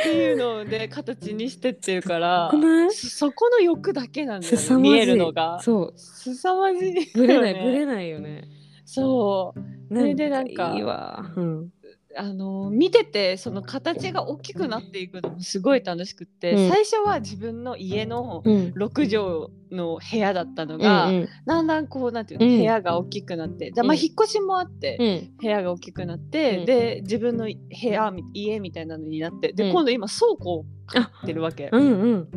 [0.00, 2.50] っていうので形にしてってるから
[2.90, 5.60] そそこの欲だけなんだよ、ね、見えるのが。
[5.60, 5.98] そう。
[5.98, 8.48] すさまじいよね、ぶれないぶれないよね。
[8.86, 9.94] そう。
[9.94, 11.30] それでなんかいいわ。
[11.36, 11.73] うん
[12.16, 16.70] あの見ててその形が大きくなっていくのもすごい楽しくって、うん。
[16.70, 18.72] 最初は自分の家のうん。
[18.76, 22.56] 6畳の部屋だったのが、うんだんだんこうなんていうの、うん。
[22.58, 23.98] 部屋が大きくなってで、まあ、うん。
[23.98, 25.36] 引っ越しもあって、うん。
[25.40, 26.64] 部屋が大きくなって、うん。
[26.66, 27.52] で自分の部
[27.88, 29.72] 屋み家みたいなのになってで、うん。
[29.72, 32.28] 今度今倉庫を買ってるわけ、うんうん。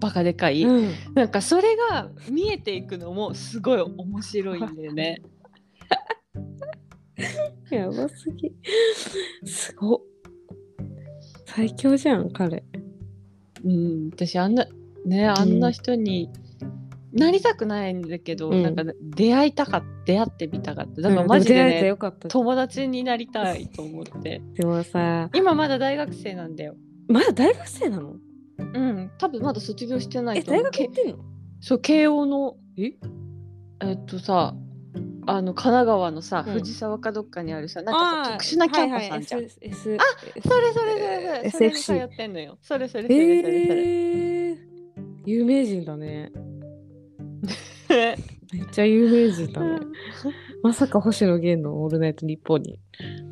[0.00, 0.94] バカでかい、うん。
[1.14, 5.22] なんかそれが見えていくのもすごい面白いんだよね。
[7.70, 8.52] やばすぎ。
[9.44, 10.00] すごっ。
[11.46, 12.64] 最強じゃん彼。
[13.64, 14.66] うん、私あんな
[15.04, 16.30] ねあんな人に
[17.12, 22.28] なりたくないんだけど、うんなんか出会いたかった出会ってみたかっただからうんマジでね、よかった。
[22.28, 26.76] 友達になりたいと思って でもさ今まだ大学生なんだよ
[27.08, 28.16] まだ大学生なの？
[28.58, 31.18] うん多分まだ卒業してなえいと思う大学行ってんの？
[31.60, 32.92] そう慶応のえ？
[33.82, 34.54] えっとさ
[35.30, 36.52] あの神奈川のさ、うん。
[36.54, 39.98] 藤沢かどっかにあるさなんか特殊なキャンパスあんじゃん、はいはい S S
[40.42, 42.58] それそれそれそれそれってんのよ。
[42.62, 44.56] それそれそれそれそれ、えー、
[45.26, 46.32] 有名人だね。
[48.52, 49.80] めっちゃ有名人だね。
[50.62, 52.78] まさか星野源の「オールナイトニッポン」に。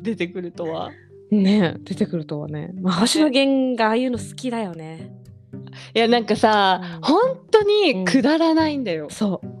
[0.01, 0.91] 出てくるとは。
[1.31, 2.71] ね出てくるとはね。
[2.81, 5.11] まあ、星野源がああいうの好きだよね。
[5.93, 7.01] いやなんかさ、うん。
[7.01, 9.58] 本当にくだらないんだよ、そう。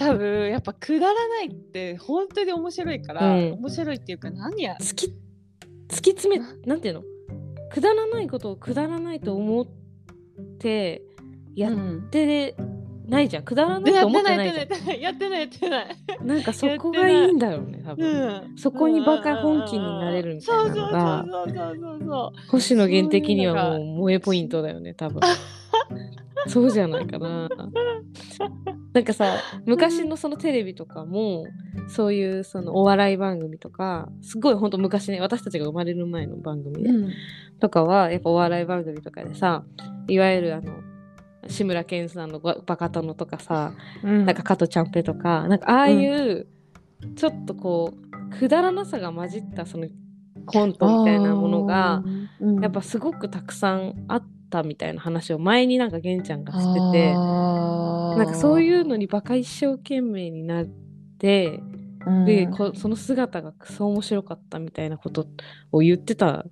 [0.00, 3.52] 多分やっぱくだらないって本当に面白いから、うん。
[3.52, 5.14] 面白いっていうか何や突き
[5.88, 7.02] 突き詰めなんていうの？
[7.70, 9.66] くだらないことをくだらないと思っ
[10.58, 11.02] て
[11.54, 12.56] やっうんて
[13.06, 13.42] ないじゃん。
[13.42, 16.24] くだらないと思っててないやってないじゃないやってないやってない。
[16.24, 18.56] んなんかそこがいいんだよね多分、うん。
[18.56, 21.24] そこにバカ本気になれるみたいなのが。
[21.28, 25.20] そうそうそうそうそう星野源的にはもう萌えポイントだよね多分
[26.46, 27.48] そうじゃないかな。
[28.92, 31.44] なんかさ昔のそのテレビとかも
[31.88, 37.10] そういうそのお笑い番組とかすごいほんと昔ね私たちが生まれる前の番組で、うん。
[37.60, 39.64] とかはやっぱお笑い番組とかでさ
[40.08, 40.72] いわゆるあの
[41.46, 43.72] 志村けんさんのババカ殿とかさ、
[44.02, 44.26] うん。
[44.26, 46.46] なんか加藤ちゃんぺとかなんかああいう、
[47.16, 49.86] ちょっとこうくだらなさが混じったその
[50.46, 52.02] コントみたいなものが、
[52.60, 60.66] やっぱすごくたくさんあったみたいな話を前になんか玄ちゃんがしててななんかそうういうのにバカ一生懸命になっ
[61.18, 61.60] て、
[62.08, 65.26] んでこその姿がクソ面白かったみたいなこと
[65.70, 66.50] を言ってたん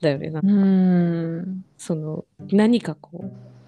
[0.00, 1.64] だよねなんかうん。
[1.76, 3.24] その何かこ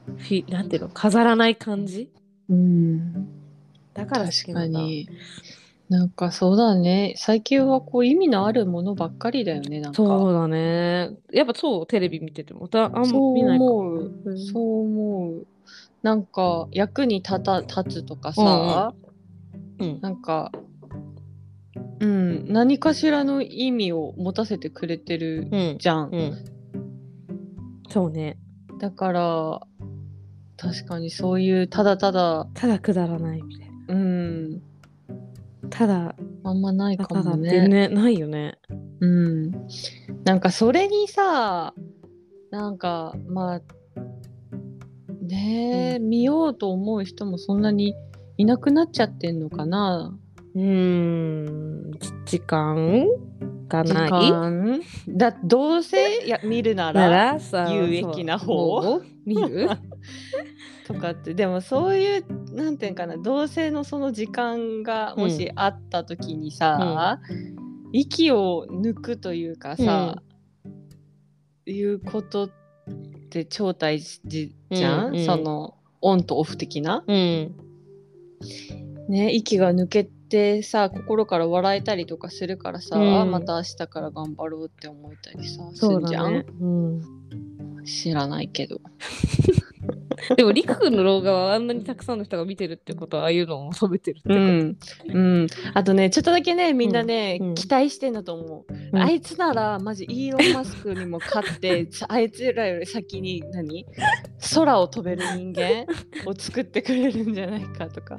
[0.09, 2.11] うフィなんていうの飾らない感じ？
[2.49, 3.29] うん。
[3.95, 5.09] だから好確きなんだかに。
[5.89, 7.15] なんかそうだね。
[7.17, 9.81] 最近はこう意味のあるものばっかりだよね。
[9.81, 9.97] なんか。
[9.97, 14.13] そうだねやっぱそうテレビ見ててもまたあんまそう見ないか思う。
[14.25, 15.47] うんそう思う。
[16.03, 18.95] なんか役に立た立つとかさ、
[19.79, 20.53] うんなんか、
[22.01, 26.11] うん、何かしらの意味を持たせてくれてるうんじゃん。
[26.11, 26.45] うん
[27.89, 28.37] そうね
[28.79, 29.61] だから、
[30.59, 34.63] 確かにそういうただただ、ただくだらないみたいなうん、
[35.71, 37.51] ただあんまないかもね。
[37.51, 38.59] てねないよね。
[39.01, 39.51] うん。
[40.25, 41.75] なんかそれにさ、
[42.51, 43.61] なんかまあ、
[45.23, 47.95] ねえ、見ようと思う人もそんなに
[48.39, 50.19] いなくなっちゃってんのかな？
[50.55, 53.07] うーんじ時間
[53.69, 54.11] が時ない。
[54.11, 54.81] 間？
[55.09, 57.39] だどうせや見るななら
[57.71, 59.69] 有益な方見る？
[60.87, 67.21] とかってでもそういうなんていうかな同性のその時間がもしあった時にさ、
[67.93, 70.23] 息を抜くというかさ、
[71.67, 72.51] いうことっ
[73.31, 75.27] て超大事じゃん、うんうん。
[75.27, 77.05] そのオンとオフ的な？
[77.07, 77.55] うん。
[79.09, 83.21] ね息が抜けてさ心から笑えたりとかするからさ、うん。
[83.21, 87.03] あまた明日から頑張ろうって思えたりさすそうるじゃん、うん、
[87.85, 88.81] 知らないけど。
[90.37, 94.77] でもりくくんの動画はあんなにたくさんの人が見てるってことはああいうのを求めてるってこと、うん、
[95.09, 97.49] うん、あとねちょっとだけねみんなね、うん。
[97.49, 97.55] うん。
[97.55, 99.03] 期待してんだと思う、うん。
[99.03, 103.87] あいつならマジイーロン・マスクにも勝って あいつらより先に何？
[104.55, 105.87] 空を飛べる人間
[106.27, 108.17] を作ってくれるんじゃないかとか。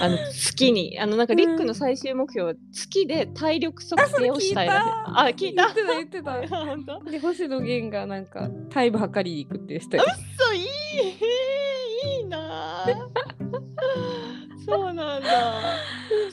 [0.00, 0.98] あの月に。
[1.00, 5.72] あのなんかリックの最終目標は月で体力測定をしたいあ聞いた。
[5.72, 7.10] 言ってた言ってた。
[7.10, 10.04] で星野源がなんかタイム測りに行くってしたよ。
[10.38, 10.66] そういい
[11.24, 12.86] いいなあ
[14.66, 15.28] そうなんだ。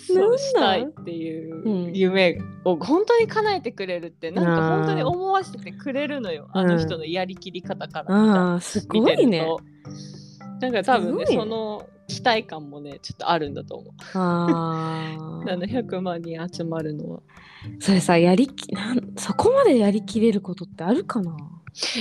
[0.05, 6.47] そうしたいっていううん夢を本当に叶えてくれるってなんか本当に思わせてくれるのよ。
[6.51, 8.59] あの人のやりきり方から。
[8.59, 9.45] すごいね。
[9.45, 9.59] と。
[10.61, 13.93] なんか多分ねその期待感もねちょっとあるんだと思う。
[14.13, 17.19] ああ700万人集まるのは。
[17.79, 21.35] それさやりきなんそこまでやりきれることってあるかな？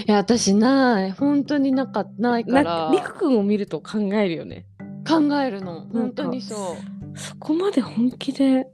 [0.07, 1.11] いや私ない。
[1.13, 4.67] 本当になかないかならりくくんを見ると考えるよね。
[5.07, 5.87] 考えるの。
[5.89, 6.77] 本当にそ
[7.15, 7.19] う。
[7.19, 8.69] そこまで本気で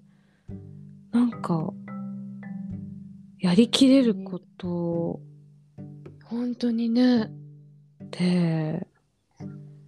[1.12, 1.72] なんか
[3.38, 5.20] やりきれること。
[6.24, 7.24] 本当にね。
[7.24, 7.28] っ
[8.10, 8.86] て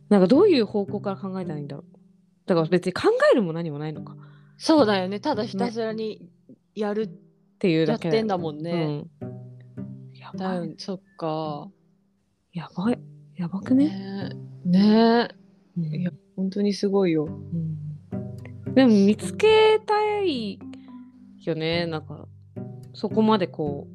[0.08, 1.98] なんかどういう方向から考えたらいいんだろう。
[2.46, 4.14] だから別に考えるも何もないのか。
[4.14, 4.16] っ
[4.56, 5.20] そうだよね。
[5.20, 6.30] ただひたすらに
[6.74, 7.08] やる
[7.58, 8.70] ていうやだけだよってんだもんね。
[9.20, 9.41] うん、
[10.34, 11.68] やだばいよそっか。
[12.52, 12.98] やばい。
[13.36, 14.30] やばくね？
[14.64, 14.80] ね。
[14.80, 15.28] ね。
[15.76, 15.84] うん。
[15.84, 17.24] いや本当にすごいよ。
[17.26, 18.74] うん。
[18.74, 20.58] でも見つけたい
[21.44, 21.86] よね。
[21.86, 22.26] なんか
[22.94, 23.88] そこまでこ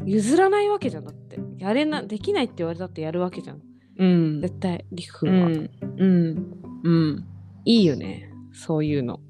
[0.00, 1.40] う譲らないわけじゃんだって。
[1.58, 3.62] やれなできないって言われたってやるわけじゃん。
[3.98, 4.40] うん。
[4.40, 5.70] 絶対りくくうんは、ん。
[5.98, 6.60] うん。
[6.82, 7.24] うん。
[7.64, 8.30] いいよね。
[8.52, 9.20] そういうの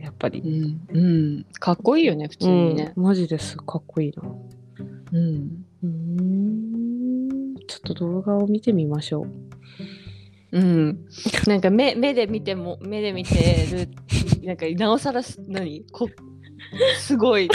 [0.00, 0.96] やっぱりうん。
[0.96, 1.00] う
[1.40, 1.46] ん。
[1.58, 2.92] かっこいいよね、普通にね。
[2.96, 4.22] うん、マジですかっこいいな
[5.12, 5.64] うん。
[5.82, 11.06] うーんちょっと動画を見てみましょううん。
[11.46, 13.88] なんか目目で見ても、目で見てる、
[14.44, 15.84] なんかなおさらす、何？
[15.90, 16.08] こ
[16.98, 17.48] すごい。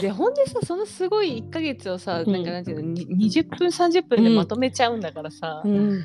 [0.00, 6.04] で、ほんでさ、そのすごい1ヶ月をさ、うんなんかなんていうの、に20分、30分でまとめちゃうんだからさ、うん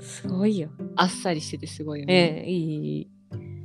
[0.00, 2.44] すごいよあっさりしててすごいよえね。
[2.46, 3.10] えいいい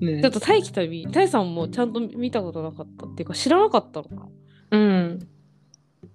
[0.02, 4.28] いねちょっと大輝とみ大さんもちゃんと見たことなかったっていうか知らなかったのか
[4.72, 5.20] うん。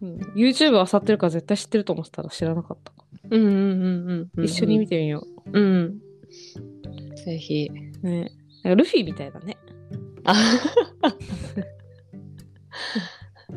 [0.02, 4.44] うん、YouTube あさってるから絶対知ってると思ってたら知らなかったかうんうんうんうん。
[4.44, 5.98] 一緒に見てみようん。
[7.24, 7.70] ぜひ。
[8.02, 8.06] う。
[8.06, 8.32] ね。
[8.62, 9.56] なんかルフィみたいだね。
[10.24, 10.34] あ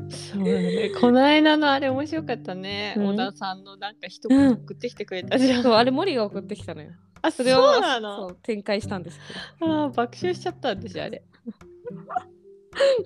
[0.09, 0.91] そうだね。
[0.99, 2.93] この間のあれ面白かったね。
[2.97, 5.63] うん小田さんのなんか一言送ってきてくれたじゃん。
[5.63, 6.91] そう、あれ森が送ってきたのよ。
[7.21, 11.23] あ、そそれをうなのそう展開したんですけあー爆笑しちゃった私あれ。
[11.91, 11.97] ど。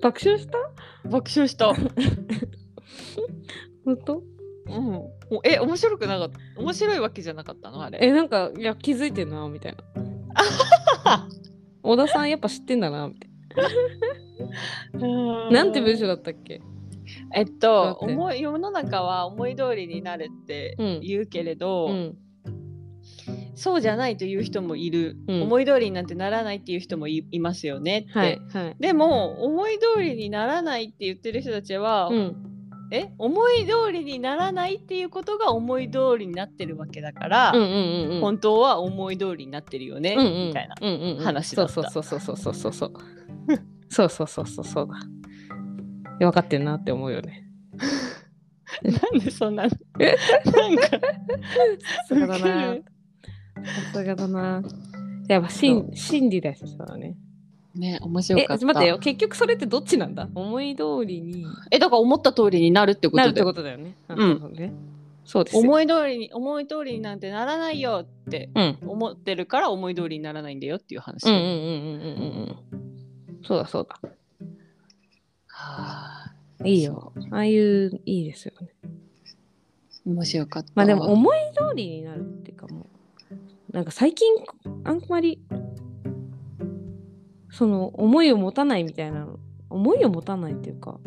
[0.00, 0.58] 爆笑した？
[1.08, 1.74] 爆笑した。
[3.84, 4.22] 本当？
[4.66, 4.82] うん。
[4.82, 6.38] もうえ、面白くなかった？
[6.60, 7.82] 面白いわけじゃなかったの？
[7.82, 7.98] あれ。
[8.00, 9.82] え、なんか、いや、気づいてんな、みたいな。
[11.82, 13.30] 小田さんやっぱ知ってんだな、みたい
[15.00, 15.50] な。
[15.50, 16.62] なんて文章だったっけ？
[17.34, 22.18] えっだと思い世の中は思い通りになるってうん言うけれど、うん。
[23.54, 28.76] そうじゃないという人もいる、うん思い通りになんてならないっていう人もいいますよねって、はい、はい。
[28.80, 32.36] でも思い通りにならないって言ってる人たちは、うん。
[32.90, 38.20] え思い通りにならないっていうことが思い通りになってるわけだから、うんうんうんうん。
[38.20, 40.74] 本当は思い通りになってるよね、うんうん、みたいな。
[40.80, 42.92] うんうんうん、話だったそうそうそうそうそうそうそう。
[43.88, 44.94] そうそうそうそうそうだ。
[46.20, 47.44] 分かってんなって思うよね。
[48.82, 49.76] なんでそんななんか
[52.08, 52.74] さすがだウな。
[52.74, 52.82] さ
[53.92, 54.62] すがだな。
[55.28, 57.16] やっぱ心心理だしそうだね。
[57.74, 58.98] ね面白え、かった待ってよ。
[58.98, 60.28] 結局それってどっちなんだ？
[60.34, 63.84] 思い通りにえだから思った通りになるってこなるってとだよことだよね。
[63.90, 64.72] んなるほどね。
[65.24, 65.62] そうですよ。
[65.62, 68.78] 思い通りに思い通りになんてならないよってうん。
[68.86, 71.28] 思ってるから思い通りにならないんだよっていう話。
[71.28, 72.56] うんうんうんうんうん
[73.32, 73.42] うん。
[73.42, 74.10] そうだそうだ。
[75.64, 77.12] はあいいよ。
[77.30, 78.68] ああいう、いいですよね。
[80.06, 80.70] 面白かった。
[80.74, 82.86] まあでも思い通りになるっていうかも
[83.30, 84.28] うなんか最近
[84.84, 85.42] あんまり
[87.50, 89.38] その思いを持たないみたいなの
[89.70, 90.98] 思いを持たないっていうか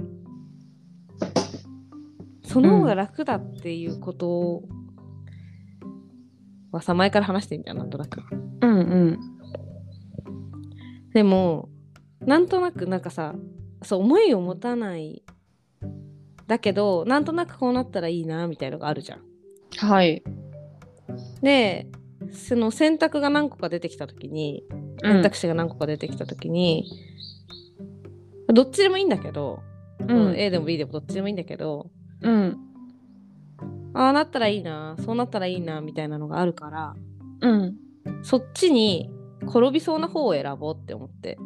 [2.43, 4.63] その方が楽だっていうこと
[6.71, 8.21] はさ前から話してんじゃんなんとなく
[8.61, 9.19] うんうん。
[11.13, 11.69] でも
[12.21, 13.35] なんとなくなんかさ
[13.87, 15.23] そう思いを持たない
[16.45, 19.21] だけどなんとなくこうなったらいいなみたいのがあるじゃん
[19.77, 20.23] はい。
[21.41, 21.87] で
[22.33, 24.65] その選択が何個か出てきた時に
[25.01, 26.85] 選択肢が何個か出てきた時に、
[28.47, 29.61] どっちでもいいんだけど、
[29.99, 30.35] うん。
[30.35, 31.89] A でも B でもどっちでもいいんだけど
[32.21, 32.57] うん。
[33.93, 36.95] ああなったらいいなそうなったらいいなみたいなのがあるから
[37.41, 37.75] うん。
[38.23, 39.11] そっちに
[39.43, 41.37] 転びそうな方を選ぼうって思って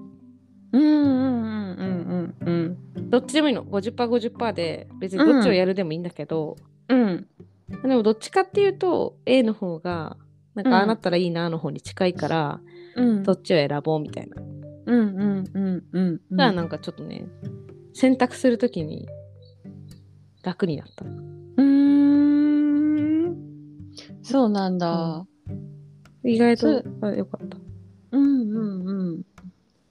[0.73, 6.55] うんうんうんうんうんどっちでもいいの 50%50% で別にどっちをやるでもいいんだけど、
[6.88, 7.27] うん。
[7.84, 10.17] でもどっちかっていうと A の方が
[10.55, 12.62] なんかああなったらいいなの方に近いから、
[12.95, 13.23] うん。
[13.23, 14.49] どっちを選ぼうみたいなうん
[14.86, 16.21] うんうんうん。
[16.31, 17.25] うんだからなんかちょっとね
[17.93, 19.07] 選択するときに
[20.43, 21.05] 楽になった。
[21.05, 23.36] うん。
[24.23, 25.25] そうなんだ。
[26.23, 27.57] 意外とあよかった。
[28.12, 29.23] うんうんうん。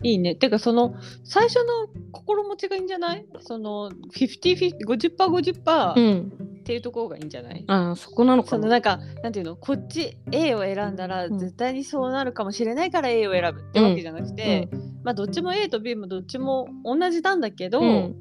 [0.03, 0.35] いいね。
[0.35, 3.27] てかその最初の心持ちがいいんじゃない？
[3.41, 6.33] その50-50、50%50% うん。
[6.61, 8.51] っていうところがいいんじゃない、あそこなのかな。
[8.51, 9.57] そのなんかなんていうの？
[9.57, 11.39] こっち A を選んだらうん。
[11.39, 14.69] 絶対にそうなるかもしれないから A を選ぶってわけじゃなくて、
[15.03, 18.15] まあどっちも A と B もどっちも同じなんだけど、うん。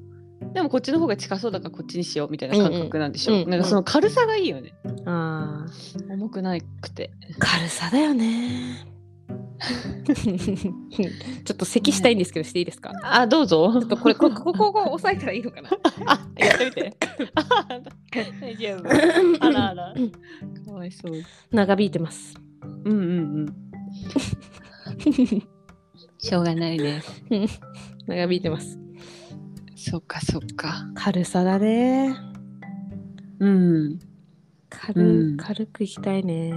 [0.54, 3.50] でもこっちの方が近そうだからこっちにしようみたいな感覚なんでしょ、うんうん。
[3.50, 4.74] なんかその軽さがいいよね。
[5.06, 6.14] あー。
[6.14, 7.12] 重くなくて。
[7.38, 8.99] 軽さだよね。
[10.10, 12.92] ちょっと咳したいんですけど、していいですか？
[13.04, 13.72] あどうぞ。
[13.74, 15.70] ちょっとこれこここここ押さえたらいいのかな？
[16.08, 16.98] あ やってみて。
[17.36, 17.82] あ
[18.42, 18.90] 大丈夫。
[19.46, 19.94] あらあら。
[20.66, 21.14] かわいそう。
[21.52, 22.36] 長引いてます。
[22.86, 23.56] うんうんうん。
[26.18, 27.24] しょうがないです
[28.08, 28.80] 長引いてます。
[29.76, 30.90] そっかそっか。
[30.96, 32.16] 軽さだね。
[33.40, 34.00] うん。
[34.70, 35.38] 軽,、うん。
[35.38, 36.52] 軽くいきたいね。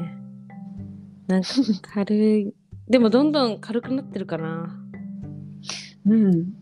[1.28, 1.48] なんか
[1.82, 2.54] 軽い。
[2.92, 4.78] でもどんどん軽くなってるかな。
[6.04, 6.52] うん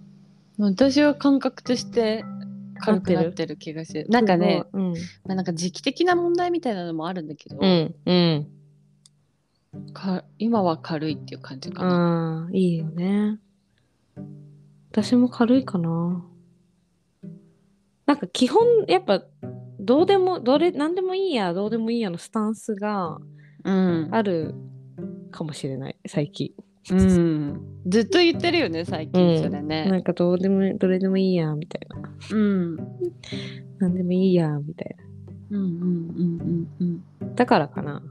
[0.58, 2.24] 私は感覚として
[2.78, 4.92] 軽くなってる気がするなんかね、うん、
[5.24, 8.46] まあ、なんか時期的な問題みたいなのもあるんだけど、うん、うん。
[9.92, 12.44] か今は軽いっていう感じかな。
[12.44, 13.40] ああ、いいよね。
[14.92, 16.24] 私も軽いかな。
[18.06, 19.24] なんか基本、やっぱ、
[19.80, 23.18] どうでも、どれ、なんでもいいや、どうでもいいやのスタンスが
[23.64, 24.54] うん、ある
[25.30, 26.52] かもしれない、最近。
[26.90, 29.98] うん、ずっと言ってるよね最近それなね。
[29.98, 32.10] んかどうでも、どれでもいいや、みたいな。
[32.32, 32.76] うん、
[33.78, 34.96] なんでもいいや、みたい
[35.50, 37.34] うんうんうんうんな。
[37.34, 38.02] だからかな。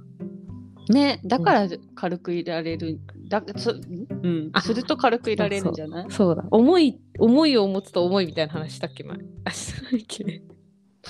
[0.89, 0.95] うん。
[0.95, 3.75] ねだから軽くいられるだそう
[4.27, 6.11] んあすると軽くいられるんじゃない？
[6.11, 6.45] そうだ。
[6.51, 9.17] 思い、思いを持つと思いみたいな話したっけ、前。
[9.45, 10.41] あ、したっけ。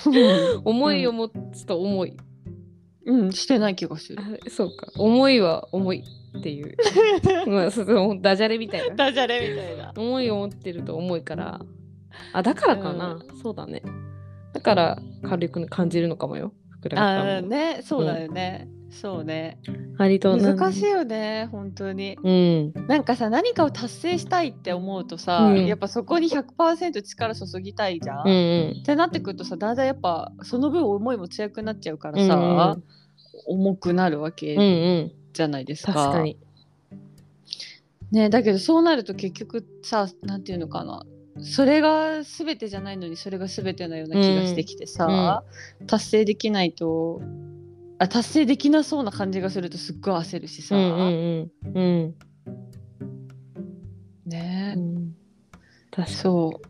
[0.64, 2.10] 思いを持つと思い。
[2.10, 2.16] うん
[3.32, 4.18] してない気がする。
[4.50, 4.88] そうか。
[4.96, 6.04] 思いは重い
[6.38, 6.76] っていう。
[7.48, 8.94] まあそのダジャレみたいな。
[8.94, 9.92] ダジャレみたいな。
[9.96, 11.60] 思いを持ってると重いから。
[12.32, 13.82] あだからかな、そうだね。
[14.52, 16.52] だから軽く感じるのかもよ。
[16.70, 17.48] 福田あさんも。
[17.48, 19.58] ーねそうだよね、そうね。
[19.98, 22.16] 割と難しいよね本当に。
[22.22, 22.72] うん。
[22.88, 25.66] なんかさ何かを達成したいって思うとさ、うん。
[25.66, 32.78] やっぱそこに100%力注ぎたいじゃん、うんうっんてなってくるとさだんだんやっぱその分思いも強くなっちゃうからうんさ、
[33.50, 34.66] 重くなるわけうんう
[35.06, 35.12] ん。
[35.32, 35.92] じゃないですか。
[35.92, 36.38] 確かに。
[38.10, 41.04] ねだけどそうなると結局さなんていうのかな。
[41.42, 45.42] それが全てじゃないのにそれが全てのような気がしてきてさ、
[45.86, 47.22] 達成できないと
[47.98, 52.14] あ達成できなそうな感じがするとすっごい焦るしさ、うんうんうんうん。
[54.26, 54.74] ね。
[54.76, 55.14] うん。
[55.90, 56.16] 確かに。
[56.16, 56.69] そう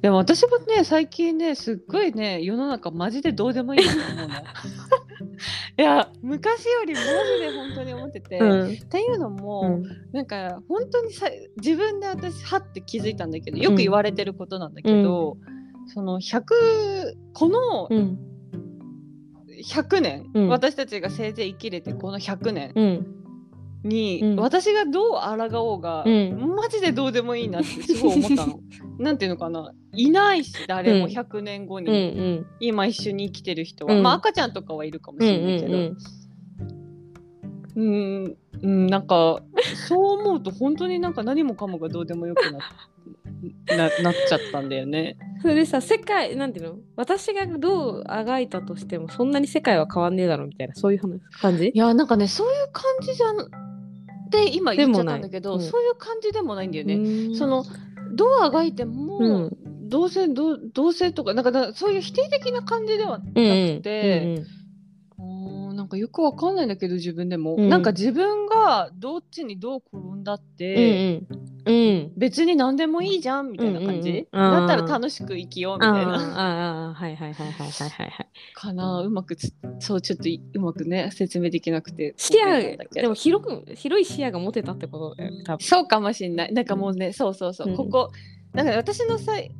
[0.00, 4.34] でも私もね最近ねすっごいね世の中マジでどうでもいいなと思うの。
[5.76, 7.06] いや昔よりマジ
[7.40, 8.72] で本当に思ってて、うん。
[8.72, 10.12] っていうのも、うん。
[10.12, 15.36] なんか本当にさ自分で私はって気づいたんだけどよく言われてることなんだけど、
[15.86, 16.42] その100
[17.32, 18.18] このうん。
[19.66, 20.48] 100年、うん。
[20.48, 23.23] 私たちがせいぜい生きれてこの100年うん
[23.84, 24.36] に、うん。
[24.36, 25.12] 私がどう
[25.50, 26.54] 抗おうが、うん。
[26.56, 28.60] マジでどうでもいいなってすごい思ったの。
[28.98, 29.72] なんていうのかな。
[29.92, 31.12] いないし誰もうん。
[31.12, 34.02] 100年後うんに、今一緒に生きてる人は、うん。
[34.02, 35.96] まあ赤ちゃんとかはいるかもしれないけど、ん
[37.76, 39.40] うん、うん、なんか
[39.88, 42.58] そう思うと本当になんか何もかもがどうでもよくな
[43.76, 45.18] ななっちゃったんだよね。
[45.42, 46.76] それでさ世界なんていうの？
[46.96, 51.70] 私がどうあがいたとしてもそんなに世界は変わんねえだろみたいなそういう話感じ？
[51.74, 53.36] いやなんかねそういう感じじゃん
[54.42, 55.60] って今言っちゃったんだけど、うん。
[55.60, 56.96] そういう感じでもないんだよね。
[56.96, 57.64] ねその
[58.12, 59.56] どうあがいても、うん。
[59.88, 64.44] どうせどうどうせとかなんかだそういう否定的な感じではなくうんうんて、うーんなん
[65.94, 67.68] かよくわかんないんだけど自分でも、うん。
[67.68, 71.24] なんか自分がどっちにどう転んだっうんて、
[71.66, 71.72] うん。
[71.72, 72.12] うん。
[72.16, 76.16] 別に何でもいいじゃんみたいな感じ、うんうんだったら楽しく生きようみあたいな。
[76.16, 78.28] ーあはいはいはいはいはいはいはい。
[78.54, 82.14] かなうまくつそうちょっというまくね説明できなくて。
[82.16, 85.64] 視野でも広く広い視野が持てたってことだよね多分。
[85.64, 86.52] そうかもしんない。
[86.52, 87.76] なんかもうねそうそうそう、うん。
[87.76, 88.10] ここ
[88.52, 89.50] なんか私の際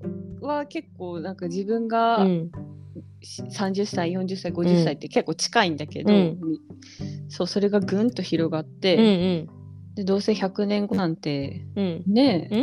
[0.41, 2.51] は結構なんか自分が、うん。
[2.51, 2.74] し
[3.23, 6.39] 30歳40歳50歳って結構近いんだけど、うん。
[7.29, 9.49] そうそれがぐんと広がっうんうて、ん。
[9.95, 12.03] でどうせ100年後なんてうん。
[12.07, 12.61] ねうん。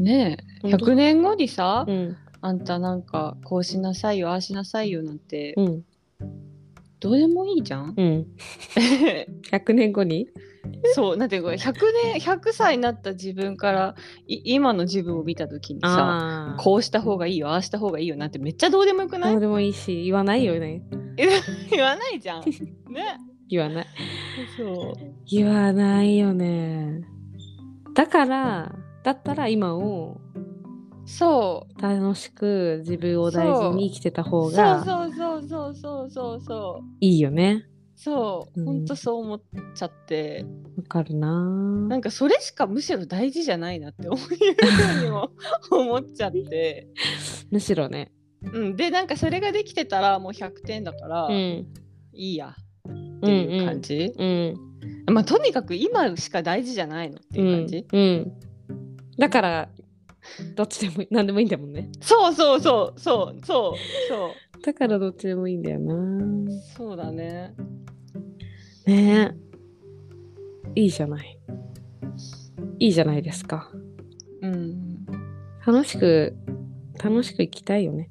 [0.00, 0.44] えねえ。
[0.62, 0.86] 本当。
[0.86, 2.16] 100年後にさ、うん。
[2.40, 5.84] あんたなんかこうしなさいよああしなさいよなんて、うん。
[6.98, 7.94] どうでもいいじゃん？
[7.96, 8.26] うん。
[9.50, 10.28] 100年後に？
[10.94, 13.94] そうなんていうか100年100歳になった自分から
[14.26, 19.32] い今の自分を見た時にさこうした方がいいよああした方がいいよなんてめっちゃどうでもよくない？
[19.32, 20.82] どうでもいいし言わないよね
[21.70, 22.42] 言わないじゃん。
[22.90, 23.18] ね。
[23.48, 23.86] 言わない
[24.56, 24.92] そう。
[25.30, 27.02] 言わないよね
[27.94, 30.18] だからだったら今を
[31.04, 34.24] そ楽しく自分を大事に生きてたう。
[34.24, 36.84] 方そうがそうそうそうそうそうそう。
[37.00, 37.66] いいよね
[38.02, 38.60] そう。
[38.60, 39.42] うんほんとそう思っ
[39.74, 40.44] ちゃって、
[40.76, 41.28] わかるな
[41.88, 44.54] なんかそれしかむしろ大事じゃないなって思うよ
[45.00, 45.30] うにも
[45.70, 46.88] 思っちゃって。
[47.50, 48.76] むしろねうん。
[48.76, 51.66] で、なんかそれができてたらもう100点だから、うん
[52.14, 52.54] いいや
[52.88, 54.12] っていう感じ。
[54.18, 54.54] うん
[55.06, 57.86] まあとにかく今しか大事じゃないのっていう感じ。
[57.92, 58.32] うん、うん、
[59.16, 59.68] だから
[60.54, 63.74] どっちでも何でもいいんだもんねそうそうそうそうそう
[64.08, 64.62] そう。
[64.64, 67.54] だからどっちでもいいんだよなそうだね。
[68.86, 69.34] ね
[70.76, 71.38] えいいじゃない
[72.78, 73.70] いいじゃないですか
[74.40, 75.06] うん。
[75.66, 76.36] 楽しく
[77.02, 78.10] 楽しく生きたいよね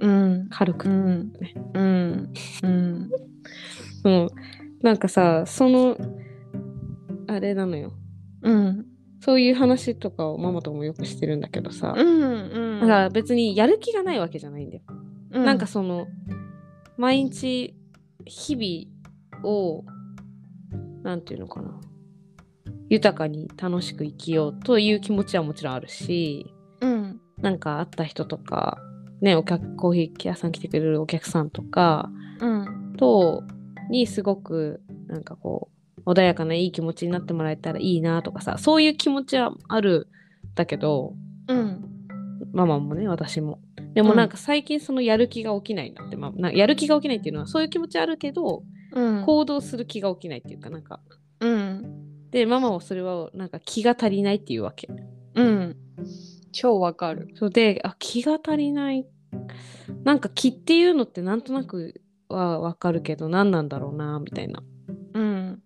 [0.00, 0.48] うん。
[0.50, 1.32] 軽く、うん。
[1.74, 2.32] うん。
[2.62, 3.10] うん。
[4.04, 4.28] うん、
[4.82, 5.96] なんかさその
[7.28, 7.92] あれなのよ
[8.42, 8.86] うん。
[9.20, 12.22] そういう話とかをママともよくしてるんだけどさ、うん。
[12.22, 12.80] うん。
[12.80, 14.82] だから別にやる気がないわけじゃないんだよ、
[15.32, 16.06] うなんかその
[16.96, 17.74] 毎日
[18.24, 18.99] 日々
[19.42, 19.84] を
[21.02, 21.80] なんていうのかな
[22.88, 27.20] 豊かに楽しく生きようという気持ちはもちろんあるしうん。
[27.38, 28.78] なんか会った人とか
[29.20, 32.10] ねお客コーヒー屋さん来てくれるお客さんとか
[32.40, 32.94] うん。
[32.96, 33.44] と
[33.88, 35.70] にすごくなんかこ
[36.04, 40.08] う穏やかないい気持ちになってもらえたらいいなとかさそういう気持ちはある
[40.52, 41.14] んだけど
[41.48, 41.84] うん。
[42.52, 43.60] ママもね私も
[43.94, 48.62] でもなんか最近そのやる気が起きないなって、まあ、なやる気が起きないっていうのはそういう気持ちあるけど
[48.92, 49.24] うん。
[49.24, 51.00] 行動する気が起きないっていうかなんか
[51.40, 52.30] うん。
[52.30, 54.88] でママはそれはなんか気が足りないっていうわけ
[55.34, 55.76] うん。
[56.52, 57.28] 超わかる。
[57.34, 59.06] そうであ気が足りない
[60.04, 64.62] なんか気っていうのってなんとなくはわかるけど何なんだろうなみたいな。
[65.14, 65.62] うん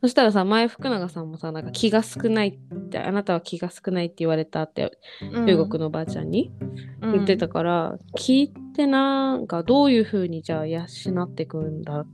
[0.00, 6.50] そしたらさ前福永さんもさなんか気が少ないってあなたは気が少ないって言われたって中国のおばあちゃんに
[7.12, 12.04] 言ってたから、気ってなんかどういう風にじゃあ養っていくんだ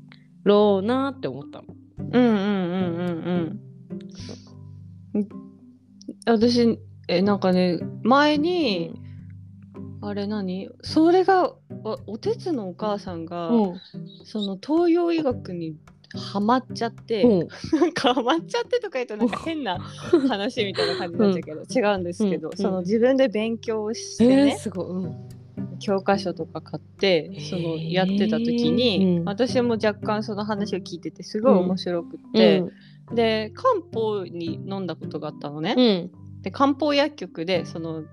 [0.44, 1.74] ろうなって思ったの。
[1.98, 3.60] うんうんうんうん
[5.14, 5.28] うん。
[6.26, 6.78] 私
[7.08, 9.00] えなんかね前に、
[10.02, 10.68] あれ何？
[10.82, 13.80] それがおおてつのお母さんが、うん。
[14.24, 15.76] その東洋医学に
[16.16, 17.44] ハマっちゃって、う。
[17.44, 17.48] ん
[17.78, 22.56] なんかハマっちゃってとか言うとなんか変な話みたいな感じになっちゃうけど、違うんですけど、うん。
[22.56, 24.86] その自分で勉強してえねー、、すごい。
[24.86, 25.14] うん。
[25.78, 29.24] 教科書とか買ってそのやってた時に、うん。
[29.24, 32.64] 私も若干その話を聞いててすごい面白くって、
[33.12, 35.74] で漢方に飲んだことがあったのね。
[35.76, 36.42] うん。
[36.42, 38.04] で漢方薬局でその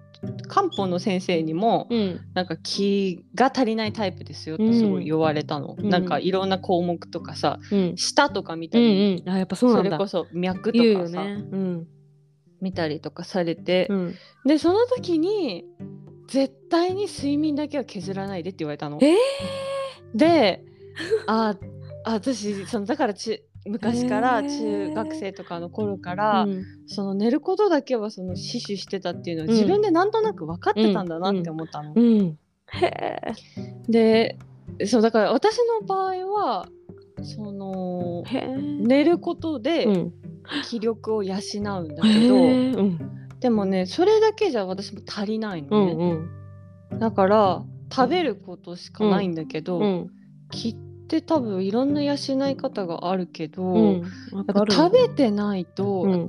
[0.48, 2.22] 漢方の先生にも、うん。
[2.34, 5.90] なんか気が足りないタイプですよってすごい言われたの、うん。
[5.90, 7.98] なんかいろんな項目とかさうん。
[7.98, 9.30] 舌とか見たうんり、うん。
[9.30, 9.90] あやっぱそうなんだ。
[9.90, 10.08] それこ。
[10.08, 11.44] そ脈とかさ、ね。
[11.52, 11.88] うん。
[12.62, 14.16] 見たりとかされて、うん。
[14.46, 15.66] でその時に
[16.28, 19.00] 絶対に睡眠だけは削らないでって言われたの。
[19.02, 19.16] え
[20.16, 20.64] で
[21.28, 21.56] あ
[22.06, 26.64] あ私そのだからち昔から中学生とかの頃かーら、うん。
[26.88, 29.54] その寝ることだけはその死守してたっていうのはうん。
[29.54, 31.94] 自分でなんとなく分かってたんだなって思ったの。
[33.88, 34.38] で
[34.86, 36.68] そうだから私の場合は
[37.22, 38.24] その
[38.80, 40.14] 寝ることでうん。
[40.66, 41.38] 気力を養う
[41.84, 42.36] んだへけど、
[43.40, 50.12] でもねそれだけじゃ私も足りないのね、だから食べることしかないんだけど、うん。
[50.52, 50.76] 気
[51.18, 52.16] って多分いろんな養
[52.50, 54.04] い方があるけど、うん。
[54.72, 56.28] 食べてないと、うん。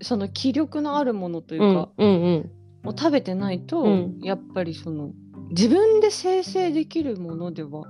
[0.00, 2.50] その気力のあるものといううんか、うんうん。
[2.84, 4.18] もう食べてないと、うん。
[4.22, 5.10] やっぱりその
[5.50, 7.84] 自分で生成できるものでは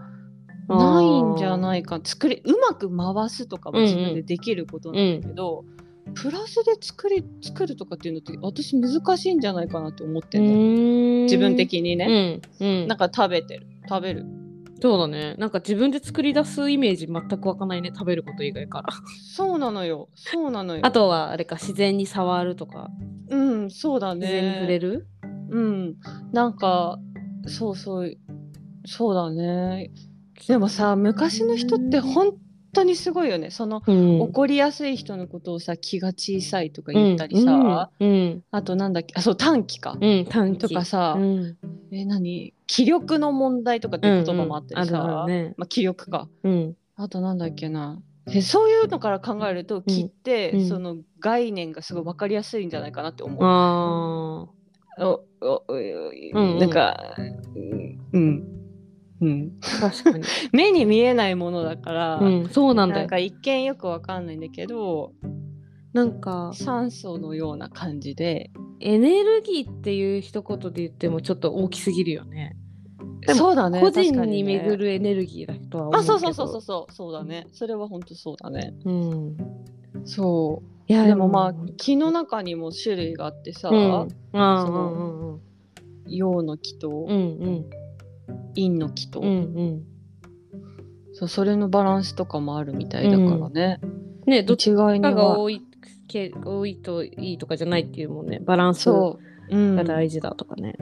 [0.68, 2.00] ないんじゃないか。
[2.02, 5.64] 作りうまく回すとかは自分でできることなんだけど、
[6.14, 12.88] プラスで作り作るとかっていうのって私難しいんじゃないかなって思ってるの、自自分的にね、うんうん。
[12.88, 13.66] なんか食べてる。
[13.86, 14.24] 食べる
[14.84, 15.34] そうだね。
[15.38, 17.90] なんか自分で作り出すイメージ全く湧かないね。
[17.94, 18.92] 食べること以外から。
[19.34, 20.10] そうなのよ。
[20.14, 20.84] そうなのよ。
[20.84, 22.90] あとはあれか自然に触るとか。
[23.30, 24.20] うんそうだね。
[24.20, 25.06] 自然に触れる？
[25.48, 25.96] うん。
[26.32, 26.98] なんか
[27.46, 28.14] そうそう
[28.84, 29.90] そうだね。
[30.48, 32.34] でもさ昔の人って本
[32.74, 33.50] 当にすごいよね。
[33.50, 34.20] そのうん。
[34.20, 40.68] 怒りやすい人のことをさ気が小さいとか言ったりさ、うんうんあとなんだっけあそう短気か、うん短期。
[40.68, 41.56] とかさ、うん。
[41.90, 42.52] え何？
[42.66, 45.20] 気力の問題とかっていう言葉もあったりさ、うん。
[45.22, 45.54] うんね。
[45.56, 46.28] まあ、気力か。
[46.42, 46.76] うん。
[46.96, 48.00] あとなんだっけな。
[48.26, 50.68] えそういうのから考えると気って、うん。
[50.68, 53.38] その概念がすごい分かりやすいんじゃないかなって思う。
[53.42, 54.46] あ
[54.98, 57.16] おおうんなんか、
[58.12, 58.63] うん、
[59.24, 60.24] うん、ー確かに。
[60.52, 63.00] 目に見えないものだから、うんそうなんだよ。
[63.02, 65.12] なんか一見よくわかんないんだけど
[65.92, 68.50] なんか酸素のような感じで。
[68.80, 72.56] エネルギーっていう一言で言ってもちょっと大きすぎるよね。
[73.28, 76.18] そうだね個人にね巡るエネルギーだとは思うあけど。
[76.18, 77.46] そうそうそうそうそうそうだね。
[77.52, 78.74] それは本当そうだね。
[78.84, 79.36] うん。
[80.04, 81.28] そいやうでも。
[81.28, 84.08] まあ気の中にも種類があってさ、うん。
[84.32, 85.40] そのうんうん。
[86.06, 87.66] 陽の気とうんうん
[88.54, 89.84] 陰の気と、うんうん。
[91.12, 93.80] そうそれのバランスとかもあるみたいだからね、
[94.26, 95.38] ねどっち一概にかがは。
[95.38, 95.62] 多い
[96.08, 98.40] け多いといいとかじゃないっていうもんね。
[98.40, 99.18] バランスそ
[99.50, 100.76] う、うん、が大事だとかね、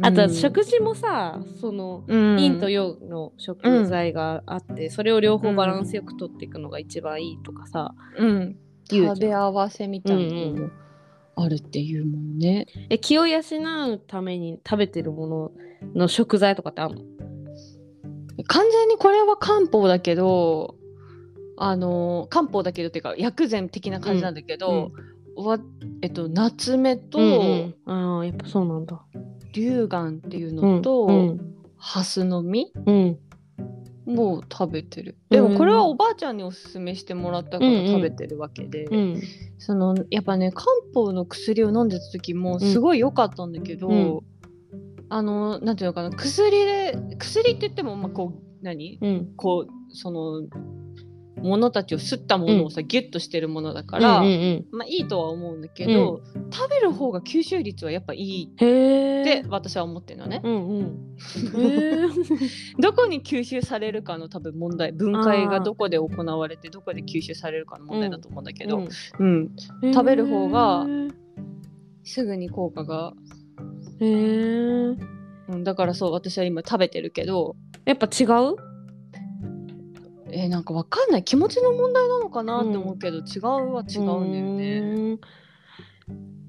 [0.00, 2.36] あと食事もさそのうん。
[2.36, 8.56] 陰と陽の食材があって、それを両方バランスよく取っていくのが一番いいとかさ、うん、
[8.90, 9.16] 言うじゃん。
[9.16, 10.62] 食べ合わせみたいなの。
[10.62, 10.70] も
[11.40, 12.66] あるっていうもんね。
[12.90, 15.52] え気を養うために食べてるもの
[15.94, 17.02] の食材とかってあるの？
[18.46, 20.76] 完全にこれは漢方だけど
[21.56, 24.92] あの漢方だけどっていうか薬膳的な感じなんだけど、
[25.36, 25.58] わ
[26.02, 29.04] えっと夏目とうんうん、ああやっぱそうなんだ。
[29.54, 31.40] 龍眼っていううんのと、うん
[31.80, 33.18] 蓮の実うん
[34.08, 35.16] も食べてる。
[35.30, 35.36] うん。
[35.36, 37.86] でもこれはおばあちゃんにおすすめしてもらったからうんうん。
[37.86, 39.22] 食べてるわけで、うん。
[39.58, 44.20] そのやっぱね漢方の薬を飲んでた時もすごい良かったんだけど、うん。
[45.10, 48.98] あのなんていうのかな薬で薬って言ってもまあこう何？
[49.00, 49.32] うん。
[49.36, 50.42] こうその
[51.42, 56.20] ものたちを吸ったものをさ、ギュッとしてるものだから、うんうんまあいいとは思うんだけど、
[56.50, 59.44] 食べる方が吸収率はやっぱいいってえ。
[59.48, 60.40] 私は思ってるのね。
[60.44, 61.16] うんうん。
[62.80, 70.86] どこに吸収されるかの多分問題分解がどこで行われてどこで吸収されるかの問題だと思うんだけど、うんうん食べる方が
[72.04, 73.12] すぐに効果が、
[74.00, 74.96] へえ。
[75.48, 78.67] うん、だからそう私は今食べてるけどやっぱ違う？
[80.30, 84.80] えーなんかわかんない気持ちの問題なのかなって思うけど、違うは違うんだよね。
[84.80, 85.18] ね。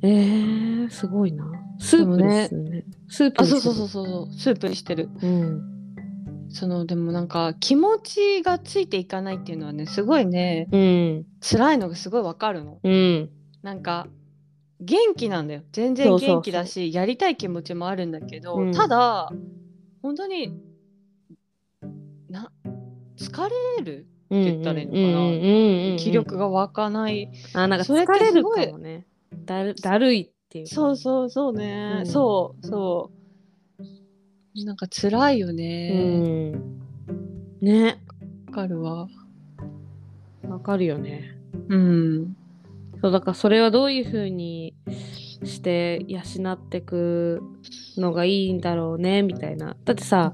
[0.01, 1.45] えー、すごいな。
[1.79, 2.85] スープですね。
[3.07, 5.09] スープそうそうそうそうスープにしてる。
[5.21, 5.61] うん。
[6.49, 11.25] そのでもなんか気持ちがついていかないっていうのはねすごいねうん。
[11.41, 12.79] 辛いのがすごいわかるの。
[12.83, 13.29] うん。
[13.61, 14.07] なんか
[14.79, 19.29] 元気なんだよ全然元気だしやりたい気持ちもあるんだけど、うんただ
[20.01, 20.57] 本当に
[22.29, 22.49] な
[23.19, 24.97] 疲れるって言ったらいいのか
[25.93, 25.97] な？
[25.97, 29.05] 気力が湧かない、あなんか疲れるかもね。
[29.45, 34.65] だるだるいっていうそうそうそうね、うんそうそう。
[34.65, 36.79] なんか辛いようねん。
[37.61, 38.01] ね。
[38.47, 39.07] わ、かるわ。
[40.47, 41.37] わかるよね。
[41.69, 42.35] うん。
[43.01, 44.73] そうだからそれはどういうふうに
[45.43, 46.21] して養
[46.51, 47.41] っていく
[47.97, 49.75] のがいいんだろうねみたいな。
[49.85, 50.33] だってさ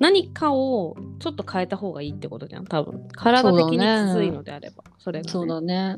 [0.00, 3.08] 何かをちょっと変えた方がいいってことじゃん多分。
[3.16, 5.96] 体的にきついのであればそ,、れが、ね、そうだね。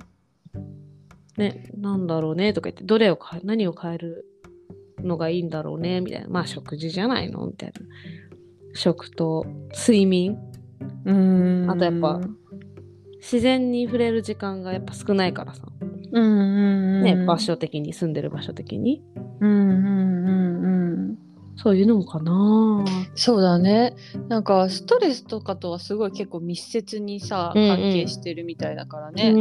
[1.36, 4.26] ねなんだろうねとか言ってどれを変え何を変える
[5.02, 6.28] のがいいんだろうねみたいな。
[6.28, 7.46] まあ食事じゃないの？
[7.46, 7.80] みたいな。
[8.74, 9.44] 食と
[9.74, 10.38] 睡眠。
[11.04, 11.70] うん。
[11.70, 12.20] あとやっぱ
[13.26, 15.62] 自然に触れる時間がやっぱ少ないからさ、
[16.12, 19.02] うんうんうんね、場所的に住んでる場所的に。
[19.40, 19.78] うんうん
[20.28, 20.68] うんう
[21.12, 21.18] ん
[21.58, 22.84] そういうのもかな。
[23.14, 23.94] そうだね。
[24.28, 27.68] なんかストレスとかとはすごい結構密接にさうんうん。
[27.68, 29.32] 関係してるみたいだからね、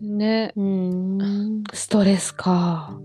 [0.00, 0.52] ね。
[0.54, 1.64] うーん。
[1.72, 3.00] ストレスか。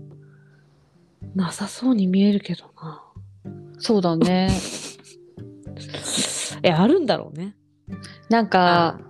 [1.34, 3.02] なさそうに見えるけどな。
[3.78, 4.50] そうだね。
[6.62, 7.56] えあるんだろうね
[8.28, 9.00] なんか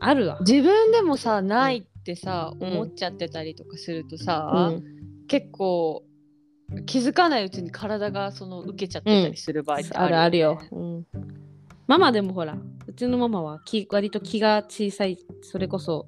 [0.00, 0.38] あるわ。
[0.40, 2.72] 自分でもさないってさ、うん。
[2.72, 5.26] 思っちゃってたりとかするとさ、うん。
[5.26, 6.04] 結構
[6.86, 11.06] 気づかないうちに体がその受けちゃってたりする場合ってあるあるよ,、あるよ、うん、
[11.86, 12.56] ママでもほら
[12.86, 15.18] うちのママは気割と気が小さい。
[15.42, 16.06] それこそ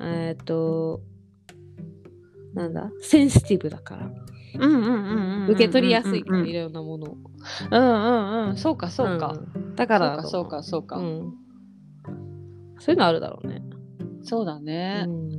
[0.00, 1.00] えっ、と
[2.54, 4.10] なんだセンシティブだから
[4.58, 7.16] うんうんうんうんうん受け取りやすいいろんなものを
[7.70, 7.84] うんう
[8.46, 11.34] んうんそうかそうか、んだからだそうかそうかそうか、うん、
[12.78, 13.62] そういうのあるだろうね、
[14.22, 15.04] そうだね。
[15.06, 15.30] う、ん、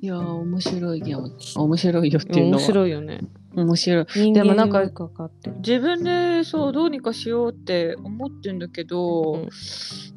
[0.00, 1.30] いやー面白いよ。
[1.56, 3.20] 面白いよっていうの面は白いよね。
[3.54, 4.32] 面白い。
[4.32, 9.48] でもなんかよくわかってる自分でそうどうにかしようって思ってんだけど、うん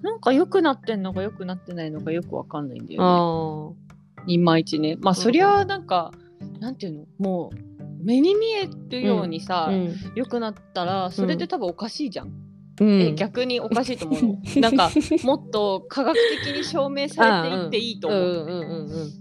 [0.02, 3.76] なんか良くなってんのか良くなってないのかよくわかんないんだよね。
[4.24, 4.98] あいまいちね。
[5.02, 6.12] まあうんそりゃなんか、
[6.60, 7.06] なんていうの？
[7.18, 7.75] もう
[8.06, 9.96] 目に見えるようにさ、あうん。
[10.16, 12.32] 良くなったらそれで多分おかしいじゃん、
[12.80, 13.02] うん。
[13.02, 14.62] え逆におかしいと思うの？
[14.62, 14.92] なんか
[15.24, 19.12] もっと科学的に証明されていっていいと思う、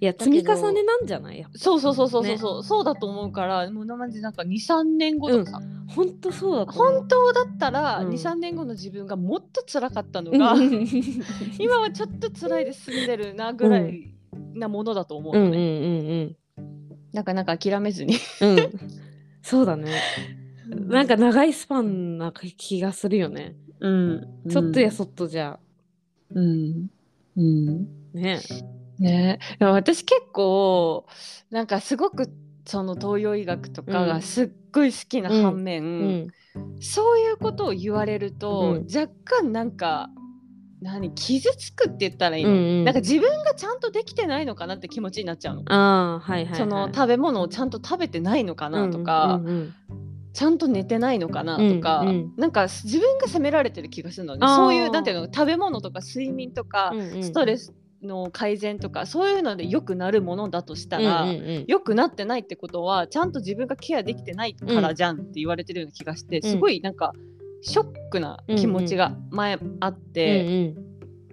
[0.00, 1.38] いや積み重ねなんじゃない？
[1.38, 1.58] やっぱ。
[1.58, 5.60] そうそうそうそうそうねそう、そうだと思うからもうなまじなんか23年後とかさ、
[5.94, 6.18] ほん。
[6.18, 8.08] とそうだ本当だったらうん。
[8.10, 10.54] 23年後の自分がもっと辛かったのが、
[11.58, 14.10] 今はちょっと辛いで済んでるなぐらい
[14.54, 16.36] なものだと思ううんうんのうんね、
[17.14, 18.16] なんかなんか諦めずに。
[18.40, 18.56] うん。
[18.56, 18.72] うん
[19.46, 20.00] そうだね。
[20.88, 23.54] なんか長いスパンな気がするよね。
[23.78, 24.26] うん。
[24.50, 25.58] ちょっとやそっとじゃ
[26.34, 26.86] うん。
[27.36, 27.86] うん。
[28.14, 28.40] ね。
[28.98, 29.38] ね。
[29.58, 31.06] でも私結構
[31.50, 32.32] なんかすごく
[32.66, 36.32] その東洋医学とかがすっごい好きな反面、うん。
[36.80, 38.86] そういうことを言われると、うん。
[38.86, 40.08] 若干なんか
[40.84, 42.84] 何傷つくって言ったらいいの、うんうん。
[42.84, 45.62] なんか自分がちゃんとできてないのかなって気持ちになっちゃうの。
[45.66, 46.58] ああはいはいはい。
[46.58, 49.74] その食べ物をちゃんと食べてないのかなとか、うんうん
[50.34, 52.32] ちゃんと寝てないのかなとか、うんうん。
[52.36, 54.44] なんか自分が責められてる気がするのね。
[54.48, 57.72] そういうなんていうの食べ物とか睡眠とか、うんうんストレス
[58.02, 61.64] の改善とかそういうので良くなるものだとしたら、うんうんうん。
[61.68, 67.12] 良くなってないってことはちゃんと自分がケアできてないからじゃんって言われてるような気がして、すごいなんか
[67.64, 70.74] ショックな気持ちが前あって、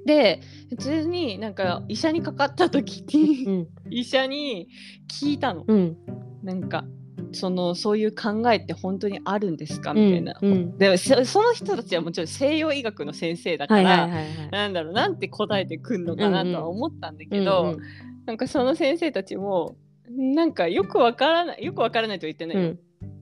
[0.06, 3.68] で普通になんか医者にかかった時に、うん。
[3.90, 4.68] 医者に
[5.12, 5.66] 聞いたの。
[5.68, 5.78] うん。
[5.78, 5.98] うん
[6.44, 6.86] なんか
[7.34, 9.94] そのそういう考えって本当にあるんですか？
[9.94, 10.40] みたいな。
[10.42, 10.52] うん。
[10.52, 17.80] うんでもそその人たちはもちろん西洋医学の先生だから、はいはいなんだろうなんて答えてくんのかなとは思ったんだけど、うんうん。
[18.26, 19.76] なんかその先生たちも
[20.10, 22.80] なんかよくわからないよくわからないとは言ってないよ、うん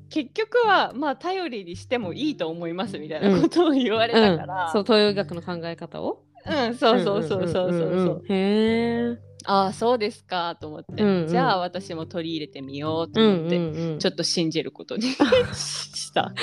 [0.09, 4.71] 結局はまあ頼りにしてもいいと思いますみたいなことを言われたから、うん。
[4.71, 6.23] そう東洋医学の考え方を？
[6.45, 8.23] うん、そうそうそうそうそうそう。
[8.29, 11.27] へえああそうですかと思って、うんうん。
[11.27, 15.03] じゃあ私も取り入れてみようとうん思って、うんうんちょっと信じることに
[15.53, 16.33] した。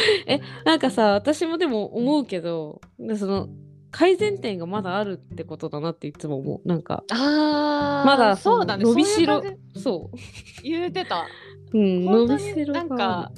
[0.65, 3.49] なんかさ私もでも思うけどでその
[3.91, 6.69] 改善点がまだあるってことだなっていつも思う。
[6.69, 7.03] なんか。
[7.11, 8.77] あーまだそうだ。
[8.77, 9.43] ね伸びしろ。
[9.75, 10.17] そう
[10.63, 11.27] 言うてた。
[11.73, 13.33] う、うん、伸びしろがなんか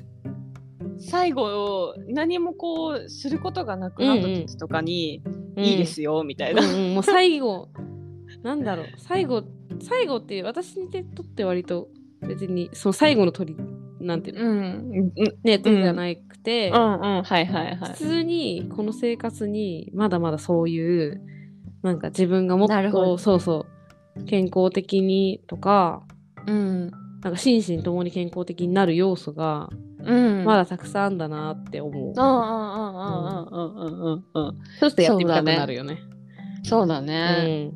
[0.99, 5.23] 最後何もこうすることがなくなった時とかに、
[5.57, 6.63] いいですよみたいな。
[6.63, 6.95] うんうん。
[6.95, 7.69] もう最後
[8.43, 8.87] なんだろう。
[8.99, 9.45] 最後
[9.81, 11.89] 最後って私にとって割と
[12.27, 13.57] 別にその最後の鳥
[14.01, 15.13] なんていうの、うん。
[15.17, 15.35] うん。
[15.43, 17.01] ね鳥じゃなくて、うんうん。
[17.01, 17.77] はいはいはい。
[17.77, 17.95] 普。
[17.95, 21.21] 通にこの生活にまだまだそういう
[21.83, 23.67] なんか自分がもっとそうそ
[24.17, 26.03] う健康的にとか
[26.47, 26.91] うん
[27.23, 29.71] なんか心身ともに健康的になる要素が、
[30.05, 32.15] うん、まだたくさんだなって思う。
[34.79, 35.99] そうするとやってみたくなるよね。
[36.63, 37.73] そうだね。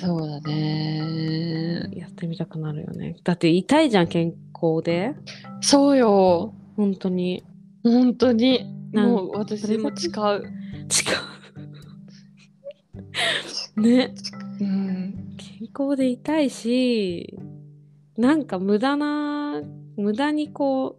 [0.00, 1.88] そうだね。
[1.92, 3.16] やってみたくなるよね。
[3.24, 5.14] だって痛いじゃん、健康で。
[5.60, 6.54] そうよ。
[6.76, 7.44] 本当に。
[7.82, 8.64] 本当に。
[8.92, 10.12] もう私も誓う。
[10.88, 11.12] 誓
[13.76, 13.80] う。
[13.80, 14.14] ね。
[14.60, 15.36] うん。
[15.36, 17.38] 健康で痛いし、
[18.16, 19.62] なんか無駄な
[19.96, 20.98] 無駄にこ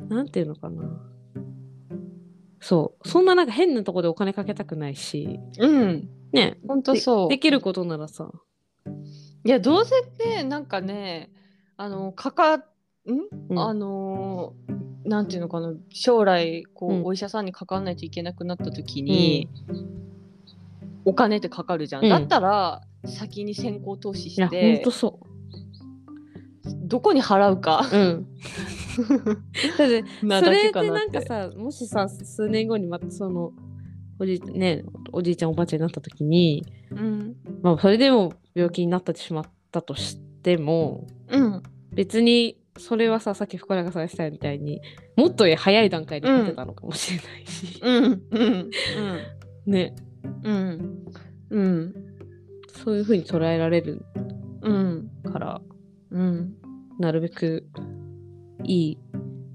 [0.00, 0.82] うなんていうのかな。
[2.60, 3.08] そう。
[3.08, 5.38] そんななんか変なとこでお金かけたくないし。
[5.58, 6.08] うん。
[6.32, 6.58] ね。
[6.66, 7.28] 本当そう。
[7.28, 8.30] できることならさ。
[9.44, 9.94] いやどうせ
[10.28, 11.30] ねなんかね
[11.76, 12.64] あのかかん、
[13.50, 13.58] うん。
[13.58, 14.54] あの
[15.04, 15.74] なんていうのかな。
[15.90, 17.04] 将来こう、うん。
[17.04, 19.48] お医者さんにかかんないといけなくなった時に、
[21.04, 22.10] お金ってかかるじゃん、うん。
[22.10, 25.20] だったら先に先行投資してとそ
[26.86, 27.88] どこに払うか。
[27.92, 28.26] ううん。
[29.76, 31.26] だってなそだけかなっれでなんかて。
[31.26, 33.52] さもしさ数年後にまたその
[34.18, 37.36] おじ,、ね、おじいちゃんおばあちゃんになった時に、うん。
[37.62, 41.62] まあ、それでも病気になってしまったとしてもうん。
[41.92, 44.80] 別にそれはささっき福永さんがしたみたいに
[45.16, 48.22] もっと早い段階で勝てたのかもしれないし、うん。
[48.30, 48.70] うん。
[49.66, 49.94] ね。
[50.42, 51.04] うん。
[51.50, 51.94] うん。
[52.84, 54.04] そういう風に捉えられる
[54.62, 55.10] うん。
[55.24, 55.60] から。
[56.10, 56.54] うん
[56.98, 57.66] なるべく
[58.64, 58.98] いい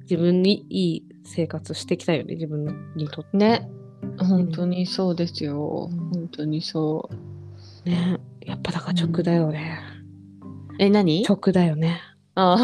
[0.04, 3.38] 自分にいい生活していきたいよね自分にとって。
[3.38, 3.70] ね。
[4.18, 7.10] 本当にそうですよ、うん本当にそ
[7.86, 7.90] う。
[7.90, 8.20] ね。
[8.42, 9.80] やっぱだから直だよね、
[10.80, 11.24] え何？
[11.24, 12.02] 直だよね。
[12.34, 12.58] あ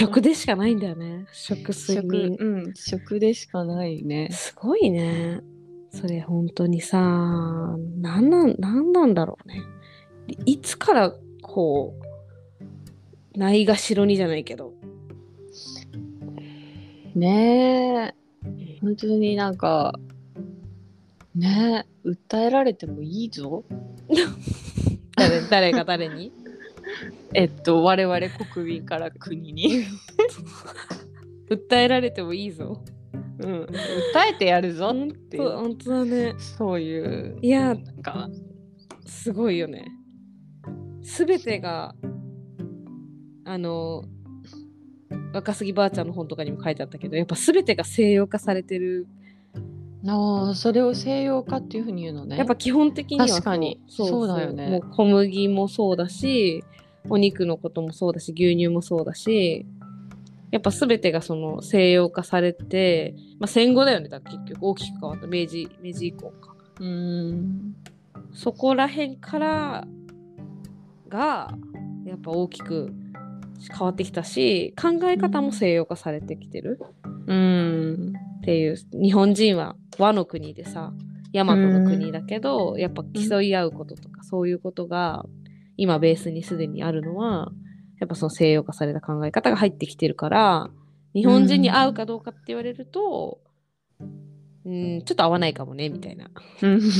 [0.00, 1.26] 直でしかないんだよね。
[1.32, 2.36] 食睡食眠。
[2.38, 2.74] うん。
[2.74, 4.28] 食でしかないね。
[4.32, 5.40] すごいね。
[5.90, 9.62] それ本当にさなんなんなんなんだろうね。
[10.46, 12.09] いつからこう
[13.34, 14.74] ないがしろにじゃないけど。
[17.14, 18.20] ねえ。
[18.80, 19.94] 本当になんか
[21.34, 23.64] ねえ訴えられてもいいぞ。
[25.16, 26.32] 誰誰が誰に？
[27.34, 28.18] えっと我々
[28.52, 29.84] 国民から国に、
[31.48, 32.82] 訴えられてもいいぞ。
[33.38, 33.68] うん、訴
[34.34, 35.44] えてやるぞ本っていう。
[35.44, 36.34] 当本当だね。
[36.38, 37.38] そういう。
[37.40, 38.28] いやなんか。
[39.06, 39.86] すごいよね。
[41.02, 41.94] すべてが
[43.50, 44.04] あの
[45.32, 49.08] 若杉ばあちゃんの本とかにも書いてあったけどやっぱすべてが西洋化されてる。
[50.06, 52.38] ああそれを西洋化っていうふうに言うのね。
[52.38, 53.80] やっぱ基本的には確かに。
[53.88, 54.68] そうだよね。
[54.68, 56.62] もう小麦もそうだし
[57.08, 59.66] お肉のこともそうだし牛乳もそうだし
[60.52, 64.58] やっぱ全てがその西洋化されて、まあ、戦後だよねだから結局。
[64.68, 65.26] 大きく変わった。
[65.26, 66.54] 明治明治以降か。
[66.78, 67.74] うーん。
[68.32, 69.84] そこら辺から
[71.08, 71.52] が
[72.04, 72.94] やっぱ大きく
[73.68, 76.78] 変わってきたし考え方も西洋化されてきてる。
[77.26, 80.92] うーんっていう日本人は和の国でさ
[81.32, 85.24] 大和の国だけど、やっぱ競い合うこととかそういうことが
[85.76, 87.52] 今ベースにすでにあるのは
[88.00, 90.70] やっぱその西洋化された考え方が入ってきてるから
[91.14, 93.40] 日本人に合うかどうかって言われると、
[94.64, 96.30] うん、ちょっと合わないかもねみたいな。
[96.62, 96.80] うん。
[96.82, 96.92] ち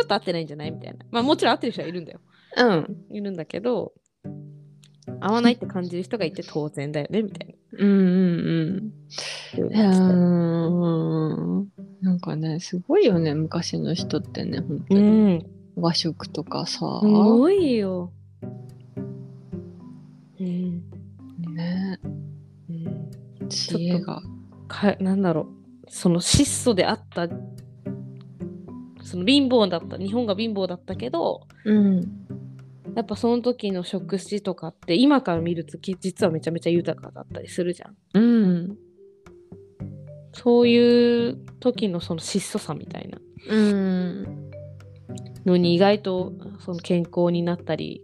[0.00, 0.70] ょっと合ってないんじゃない？
[0.70, 1.06] みたいな。
[1.10, 2.20] まあもちろん合ってる人はいるんだよ。
[2.56, 2.96] うん。
[3.10, 3.92] いるんだけど
[5.20, 8.92] 合わないって感じる人がいて当然だよねみたいうんうん
[9.56, 9.70] うん。
[9.70, 10.10] な。
[10.10, 11.68] うーん
[12.00, 15.46] なんかねすごいよね昔の人ってね本当うに、ん、
[15.76, 16.78] 和食とかさ。
[16.78, 18.12] すごいよ。
[20.40, 20.82] うん、
[21.54, 21.98] ね。
[22.70, 22.72] う
[23.44, 24.22] ん、知恵が。
[24.68, 25.58] かなんだろう。
[25.90, 27.28] その質素であった
[29.02, 32.26] その貧乏だった日本が貧乏だったけどうん
[32.98, 37.96] やっぱその時の食事とかって今から見るとき実はめちゃめちゃ豊かだったりするじゃん。
[38.14, 38.76] うん。
[40.32, 43.20] そういう時のその質素さみたいな。
[43.50, 44.50] うん
[45.46, 48.02] のに意外とその健康になったり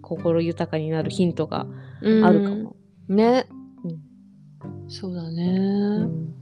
[0.00, 1.66] 心豊かになるヒントが
[2.00, 2.76] あるかも。
[3.08, 3.48] ね、
[3.82, 4.88] うん。
[4.88, 6.32] そうだうね、ん。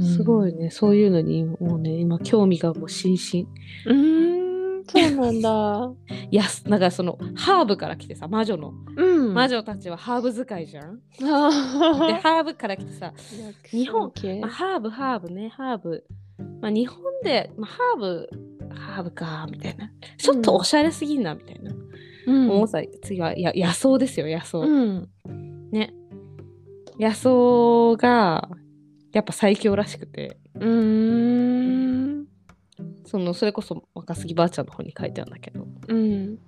[0.00, 0.70] すごいね。
[0.70, 3.48] そういうのにもうね今興味がもう心身。
[3.86, 4.21] うん
[4.92, 5.90] そうなんだ。
[6.30, 9.34] やすなんかそのハーブから来てさ魔女の、うん。
[9.34, 10.96] 魔女たちはハーブ使いじゃん。
[10.96, 11.50] であ
[12.22, 14.40] ハーブから来てさ、ー日本系？
[14.40, 16.04] まあ、ハーブハーブねハーブ、
[16.60, 18.28] まあ、日本で、まあ、ハーブ
[18.74, 19.90] ハーブかみたいな。
[20.18, 21.72] ちょっとおしゃれすぎんなみたいな、
[22.26, 22.46] うん。
[22.48, 25.08] もうさ次はや野草ですよ野草、うん。
[25.70, 25.94] ね。
[26.98, 28.48] 野草が
[29.12, 30.38] やっぱ最強らしくて。
[30.54, 31.51] うーん。
[33.12, 36.38] そのそれこそ若杉ばあちゃんの方に書いてあるんだけどうん。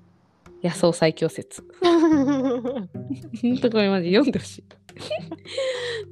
[0.63, 4.65] 野草最強説ほんとこれマジ読んでほしい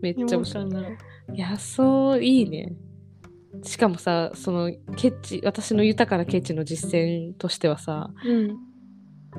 [0.03, 0.83] めっちゃ面白いな。
[1.31, 2.75] 野草いいね
[3.63, 8.59] しかもさそのケッチ私の豊かなケッチの実践としてはさうん。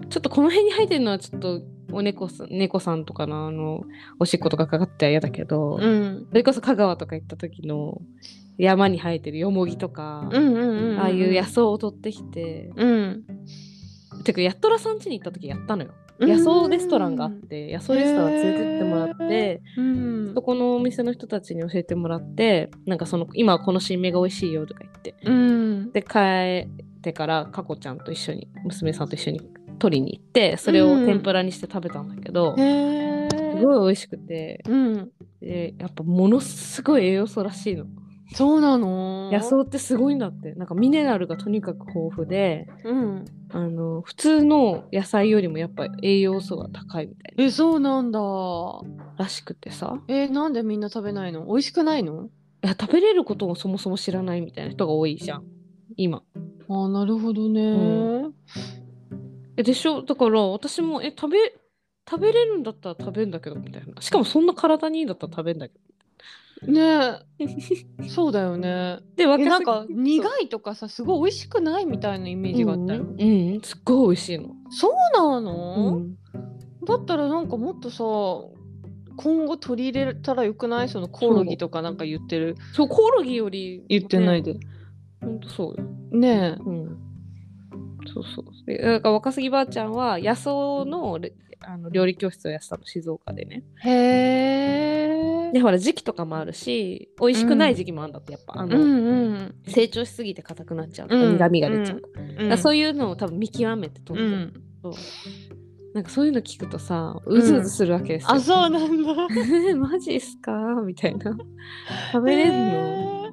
[0.09, 1.61] ちょっとこの辺に生えてるのはちょっと
[1.91, 3.83] お猫さん猫さんとかのあの
[4.17, 6.25] おしっことかかかっては嫌だけど、うん。
[6.29, 8.01] それこそ香川とか行った時の
[8.57, 10.99] 山に生えてるよもぎとか、うんうんうん。
[10.99, 13.23] ああいう野草を取ってきて、うん。
[14.23, 20.33] てかやっとらさん家に行った時やったのよ野草レストランがあって野草レストラン連れてってもらってうん。
[20.33, 25.91] そこのお店の人たちに教えてもらってなんかその今はこの新芽が美味しいよとか言ってうん。
[25.91, 29.41] で帰ってからかこちゃんと一緒に娘さんと一緒に
[29.79, 33.29] 取りに行ってそれを天ぷらにして食べたんだけど、へえ。
[33.57, 35.11] すごい美味しくてうん。
[35.41, 37.85] でやっぱものすごい栄養素らしいの
[38.33, 39.31] そうなの？
[39.31, 40.53] 野草ってすごいんだって。
[40.55, 43.25] なんかミネラルがとにかく豊富でうん。
[43.51, 48.19] あの普通の野菜よりもやっぱ栄養素が高いみたいえ、そうなんだ。
[48.19, 48.81] な
[49.17, 50.01] らしくてさ。
[50.07, 51.45] え、なんでみんな食べないの？
[51.45, 52.25] 美味しくないの？
[52.63, 55.43] いや食べれることをそもそも知らないみたいな人が多いじゃん。
[55.97, 56.23] 今。
[56.69, 57.61] あ、なるほどね。
[57.61, 58.33] う
[59.57, 60.01] えでしょ？
[60.01, 61.37] だから私もえ食べ
[62.09, 64.01] 食べれるんだったら食べるんだけどみたいな。
[64.01, 65.79] しかもそんな体にいいんだったら食べるんだけど
[66.67, 66.81] ね
[67.39, 67.47] え。
[68.07, 68.99] そうだよね。
[69.17, 73.01] え、で若なんか苦いとかさ、すごい美味しくないみたいなイメージがあったよ。
[73.03, 76.15] うん、うんすっごい美味しいの、そうなうの、ん、
[76.85, 78.03] だったらなんかもっとさ、
[79.15, 80.89] 今後取り入れたらよくない？
[80.89, 82.55] そのコオロギとかなんか言ってる。
[82.73, 84.57] そうコオロギより言ってないで。
[85.21, 86.97] ほんとそうよねうん
[88.13, 90.49] そうそうでだから若杉ばあちゃんは野草
[90.85, 91.33] のレ
[91.65, 93.89] あの料理教室をやってたの静岡でねえ。
[93.89, 95.51] へえ。
[95.53, 99.55] でほら時期とかもあるし美味しくない時期もあるんだってやっぱ、あの、うんうん。
[99.67, 102.01] 成長しすぎて硬くなっちゃうとか、うん苦味が出ちゃう
[102.39, 104.63] うん、そういうのを多分見極めて取うるんだん。
[104.81, 104.93] そう
[105.93, 109.11] なんかそういうの聞くとさうずうずするわけですよ、あ、そうなんだ。
[109.11, 110.51] え ーマジっすか？
[110.85, 111.37] みたいな
[112.11, 113.23] 食べれんの、へー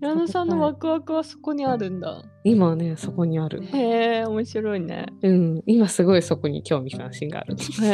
[0.00, 2.22] 矢野さんのワクワクはそこにあるんだ。
[2.44, 5.06] 今はねそこにあるへえ、面白いね。
[5.22, 7.86] うん今すごいそこに興味関心があるへ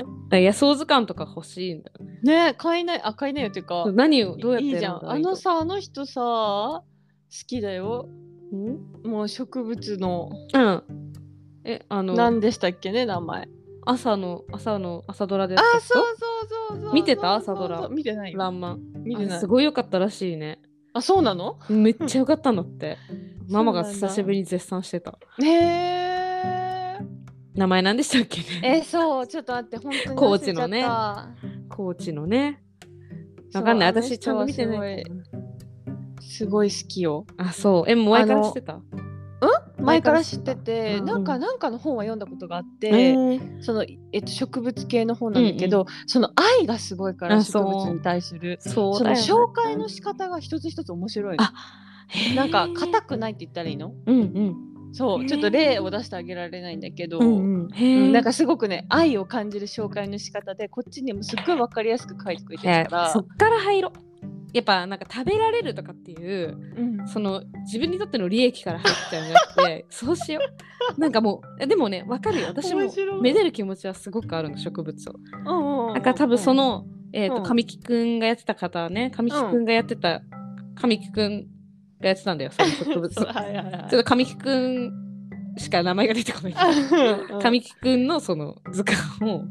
[0.00, 0.02] え。
[0.44, 3.90] 野草図鑑とか欲しいんだよねね買いない、あ、買いないよっていうか。
[3.92, 5.10] 何をどうやっていいじゃん。
[5.10, 6.82] あのさ、あの人さ、好
[7.48, 8.06] きだよ。
[8.52, 9.10] うん？
[9.10, 10.82] もう植物の、うん
[11.64, 13.48] えあの何でしたっけね、名前。
[13.86, 16.16] 朝の朝の朝ドラであそうそう
[16.70, 16.94] そうそう。
[16.94, 17.34] 見てた？
[17.34, 17.88] 朝ドラ。
[17.88, 18.38] 見てないよ。
[18.38, 18.74] ランマ。
[18.74, 19.36] ン見てない。
[19.38, 19.46] あす。
[19.46, 20.60] ごい良かったらしいね。
[20.92, 21.58] あ、そうなの？
[21.68, 22.98] めっちゃ良かったんだって。
[23.48, 25.18] ママが久しぶりに絶賛してた。
[25.42, 26.98] へえ。
[27.54, 28.78] 名前何でしたっけね？
[28.80, 30.84] え、そう、ちょっと待って、本当に高知のね。
[31.68, 32.62] コーチのね。
[33.52, 33.88] たわかんない。
[33.88, 35.04] 私ちゃんと見てない
[36.20, 37.26] すごい好きよ。
[37.38, 37.90] あそう。
[37.90, 38.80] えもう前から知ってた？
[39.80, 43.62] 前から知ってて、うんなんかなんかの本は読んだことがあって、えー。
[43.62, 48.58] そのえっと植物系の本なんだけど、その愛がすごいから植物に対する。
[48.60, 49.22] そのそうだよね。
[49.22, 51.44] 紹介の仕方が一つ一つ面白いの。
[52.34, 53.94] なんか硬くないって言ったらいいの？
[54.06, 54.56] うんうん。
[54.92, 58.12] そうちょっと例を出してあげられないんだけど、うんうん。
[58.12, 63.12] なんかすごくね愛を感じる紹介の仕方でこっちにもすっごい分かりやすく書いてくれてへるから、ー。
[63.12, 64.09] そっから入ろう
[64.52, 67.08] やっぱなんか食べられるとかっていううん。
[67.08, 70.40] その自分にとっての利益から入っちゃうんじゃなくて そうしよ
[70.96, 71.00] う。
[71.00, 72.48] なんかもうえでもねわかるよ。
[72.48, 72.82] 私も
[73.20, 75.90] めでる気持ちはすごくあるの植物を。
[75.90, 77.42] うだから多分その、えー、うん。
[77.42, 80.22] と神木くんがやってた方はね神木くんがやってた、
[80.74, 81.46] 神木くん
[82.00, 83.32] がやってたんだよその植物は。
[83.48, 83.86] いはいはい。
[83.86, 85.09] っと神木くん
[85.60, 86.54] しか名前が出てこない。
[87.32, 87.40] うん。
[87.42, 89.44] 神木くんのその図鑑を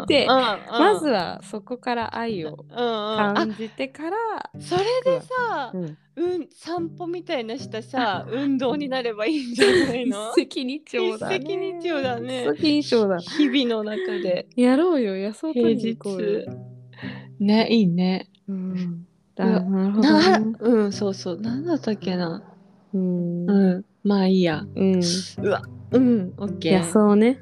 [0.00, 4.16] 見て、まずはそこから愛を感じてから、
[4.60, 5.98] それでさ、うん。
[6.16, 10.32] うん、散歩みたいなしたさ 運動になればいいんじゃないの？
[10.36, 11.36] 一石二鳥だね。
[11.36, 13.22] 一石二鳥だね。
[13.22, 14.46] 日々の中で。
[14.54, 15.16] やろうよ。
[15.16, 18.28] 野草取平りに行こうねいいね。
[18.48, 19.06] うん。
[19.34, 21.40] なるほどうんそうそう。
[21.40, 22.44] なんだったっけな。
[22.92, 23.50] うん。
[23.50, 24.64] うんまあいいや。
[24.74, 25.00] うん。
[25.42, 25.62] うわ。
[25.90, 26.34] うん。
[26.36, 26.78] オッケー。
[26.78, 27.40] 野草ね。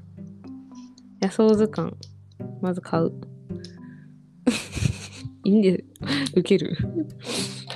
[1.21, 1.95] 野草図鑑。
[2.61, 3.13] まず買う。
[5.45, 5.85] いいんで
[6.35, 6.77] 受ける。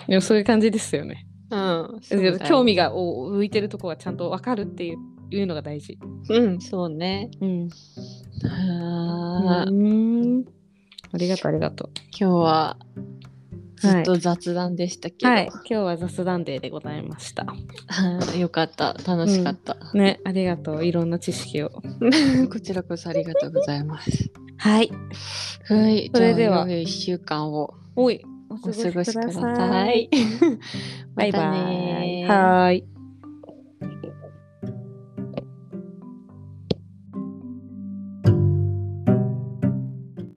[0.06, 1.26] でもそういう感じですよね。
[1.50, 4.98] うん、そう興味がお向いてるとこがちゃんと分かるっていう
[5.30, 5.98] いうのが大事。
[6.28, 7.30] うん、そうね。
[7.40, 7.68] うん。
[8.44, 9.64] あ。
[9.68, 10.44] ーうん。
[11.12, 12.78] ありがとうありがと今日は
[13.76, 15.28] ずっと雑談でしたけう。
[15.28, 15.46] ど、はい。
[15.46, 17.46] 今日は雑談デーでございました。
[18.36, 19.76] よかった、楽しかった。
[19.94, 20.86] ね、ありがとう。
[20.86, 21.70] いろんな知識を。
[22.50, 24.30] こちらこそありがとうございます。
[24.56, 24.90] はい。
[25.68, 30.10] はい、それではじゃあ良い一週間をおい、おお過ごしくだささいい。
[31.14, 31.50] バイバイ。
[31.50, 32.95] ねはーい。